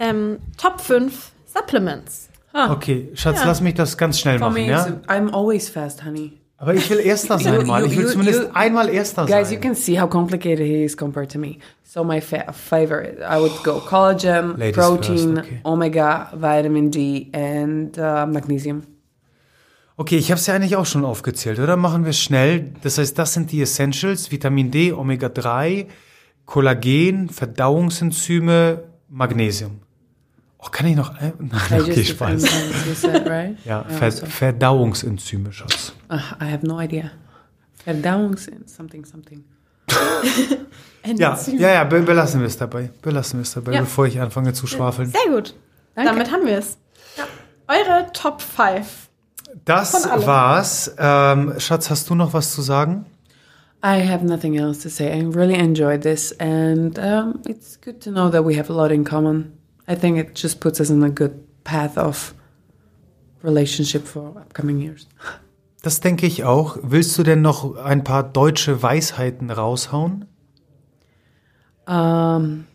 Ähm, 0.00 0.38
Top 0.56 0.80
5 0.80 1.30
Supplements. 1.46 2.28
Okay, 2.52 3.10
Schatz, 3.14 3.40
Ja. 3.40 3.46
lass 3.46 3.60
mich 3.60 3.74
das 3.74 3.96
ganz 3.96 4.18
schnell 4.18 4.38
For 4.40 4.50
machen, 4.50 4.62
me, 4.64 4.70
ja? 4.70 4.84
I'm 5.06 5.30
always 5.32 5.68
fast, 5.68 6.04
honey. 6.04 6.39
Aber 6.62 6.74
ich 6.74 6.90
will 6.90 6.98
Erster 7.00 7.38
sein 7.38 7.66
you- 7.66 7.84
Ich 7.86 7.96
will 7.96 8.06
zumindest 8.06 8.42
you- 8.42 8.48
einmal 8.52 8.90
Erster 8.90 9.24
Guys, 9.24 9.48
sein. 9.48 9.54
you 9.56 9.60
can 9.60 9.74
see 9.74 9.98
how 9.98 10.06
complicated 10.08 10.58
he 10.66 10.84
is 10.84 10.94
compared 10.94 11.32
to 11.32 11.38
me. 11.38 11.56
So 11.82 12.04
my 12.04 12.20
fa- 12.20 12.52
favorite, 12.52 13.16
I 13.22 13.40
would 13.40 13.64
go 13.64 13.80
collagen, 13.80 14.56
Ladies 14.58 14.76
protein, 14.76 15.36
first, 15.36 15.38
okay. 15.48 15.60
omega, 15.64 16.30
vitamin 16.36 16.90
D, 16.90 17.28
and 17.32 17.96
uh, 17.96 18.26
magnesium. 18.30 18.82
Okay, 19.96 20.16
ich 20.16 20.30
habe 20.30 20.38
es 20.38 20.46
ja 20.46 20.54
eigentlich 20.54 20.76
auch 20.76 20.84
schon 20.86 21.04
aufgezählt, 21.04 21.58
oder? 21.58 21.76
Machen 21.76 22.04
wir 22.04 22.12
schnell. 22.12 22.72
Das 22.82 22.98
heißt, 22.98 23.18
das 23.18 23.32
sind 23.32 23.50
die 23.52 23.62
Essentials: 23.62 24.30
Vitamin 24.30 24.70
D, 24.70 24.92
Omega-3, 24.92 25.86
Kollagen, 26.44 27.30
Verdauungsenzyme, 27.30 28.84
Magnesium. 29.08 29.80
Oh, 30.62 30.68
kann 30.70 30.86
ich 30.86 30.96
noch 30.96 31.14
ein? 31.18 31.32
Nein, 31.38 31.80
I 31.80 31.80
okay, 31.80 32.04
Spaß. 32.04 32.42
said, 32.94 33.26
right? 33.28 33.56
Ja, 33.64 33.84
Ver 33.84 34.10
so- 34.10 34.26
Verdauungsenzyme, 34.26 35.52
Schatz. 35.52 35.92
Uh, 36.10 36.16
I 36.40 36.50
have 36.52 36.66
no 36.66 36.78
idea. 36.80 37.10
Verdauungs- 37.86 38.48
something, 38.66 39.04
something. 39.04 39.44
Ja, 41.16 41.38
ja, 41.56 41.70
ja, 41.72 41.84
be 41.84 42.02
belassen 42.02 42.40
wir 42.40 42.46
es 42.46 42.58
dabei. 42.58 42.90
Belassen 43.00 43.38
wir 43.38 43.42
es 43.42 43.54
dabei, 43.54 43.72
Ja. 43.72 43.80
bevor 43.80 44.06
ich 44.06 44.20
anfange 44.20 44.52
zu 44.52 44.66
schwafeln. 44.66 45.10
Sehr 45.10 45.32
gut. 45.34 45.54
Danke. 45.94 46.12
Damit 46.12 46.30
haben 46.30 46.44
wir 46.46 46.58
es. 46.58 46.76
Eure 47.66 48.06
Top 48.12 48.42
5. 48.42 49.08
Das 49.64 49.94
war's. 50.26 50.94
Ähm, 50.98 51.54
Schatz, 51.58 51.88
hast 51.88 52.10
du 52.10 52.14
noch 52.14 52.34
was 52.34 52.52
zu 52.54 52.60
sagen? 52.60 53.06
I 53.82 54.06
have 54.06 54.22
nothing 54.26 54.56
else 54.56 54.82
to 54.82 54.90
say. 54.90 55.06
I 55.18 55.24
really 55.24 55.54
enjoyed 55.54 56.02
this, 56.02 56.32
and 56.38 56.98
um, 56.98 57.40
it's 57.48 57.80
good 57.80 58.00
to 58.02 58.10
know 58.10 58.28
that 58.28 58.44
we 58.44 58.58
have 58.58 58.70
a 58.70 58.74
lot 58.76 58.90
in 58.90 59.02
common. 59.04 59.52
I 59.90 59.96
think 59.96 60.18
it 60.18 60.38
just 60.40 60.60
puts 60.60 60.80
us 60.80 60.88
in 60.90 61.02
a 61.02 61.10
good 61.10 61.32
path 61.64 61.98
of 61.98 62.34
relationship 63.42 64.06
for 64.06 64.36
upcoming 64.36 64.80
years. 64.80 65.08
Das 65.82 66.00
denke 66.00 66.26
ich 66.26 66.44
auch. 66.44 66.78
Willst 66.82 67.18
du 67.18 67.22
denn 67.22 67.42
noch 67.42 67.76
ein 67.76 68.04
paar 68.04 68.22
deutsche 68.22 68.82
Weisheiten 68.82 69.50
raushauen? 69.50 70.26
Um, 71.86 72.66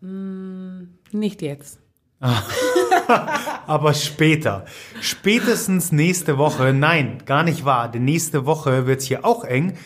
mm, 0.00 0.88
nicht 1.10 1.42
jetzt. 1.42 1.80
Aber 3.66 3.94
später. 3.94 4.64
Spätestens 5.00 5.90
nächste 5.90 6.38
Woche. 6.38 6.72
Nein, 6.72 7.22
gar 7.26 7.42
nicht 7.42 7.64
wahr. 7.64 7.90
Denn 7.90 8.04
nächste 8.04 8.46
Woche 8.46 8.86
wird's 8.86 9.06
hier 9.06 9.24
auch 9.24 9.42
eng. 9.42 9.76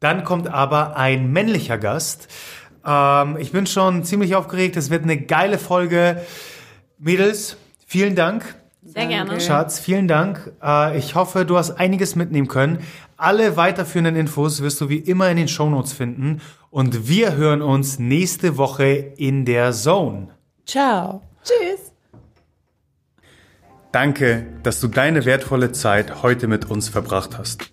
Dann 0.00 0.24
kommt 0.24 0.48
aber 0.48 0.96
ein 0.96 1.32
männlicher 1.32 1.78
Gast. 1.78 2.28
Ähm, 2.86 3.36
ich 3.38 3.52
bin 3.52 3.66
schon 3.66 4.04
ziemlich 4.04 4.34
aufgeregt. 4.34 4.76
Es 4.76 4.90
wird 4.90 5.02
eine 5.02 5.18
geile 5.18 5.58
Folge. 5.58 6.22
Mädels, 6.98 7.56
vielen 7.86 8.14
Dank. 8.14 8.54
Sehr 8.84 9.06
gerne. 9.06 9.40
Schatz, 9.40 9.80
vielen 9.80 10.06
Dank. 10.06 10.52
Äh, 10.62 10.96
ich 10.96 11.16
hoffe, 11.16 11.44
du 11.44 11.56
hast 11.56 11.72
einiges 11.72 12.14
mitnehmen 12.14 12.46
können. 12.46 12.78
Alle 13.16 13.56
weiterführenden 13.56 14.14
Infos 14.14 14.62
wirst 14.62 14.80
du 14.80 14.88
wie 14.88 14.98
immer 14.98 15.28
in 15.30 15.36
den 15.36 15.48
Shownotes 15.48 15.92
finden. 15.92 16.40
Und 16.70 17.08
wir 17.08 17.34
hören 17.36 17.62
uns 17.62 17.98
nächste 17.98 18.56
Woche 18.56 18.84
in 19.16 19.44
der 19.44 19.72
Zone. 19.72 20.28
Ciao. 20.66 21.22
Tschüss. 21.42 21.92
Danke, 23.90 24.46
dass 24.62 24.80
du 24.80 24.88
deine 24.88 25.24
wertvolle 25.24 25.72
Zeit 25.72 26.22
heute 26.22 26.48
mit 26.48 26.70
uns 26.70 26.88
verbracht 26.88 27.38
hast. 27.38 27.72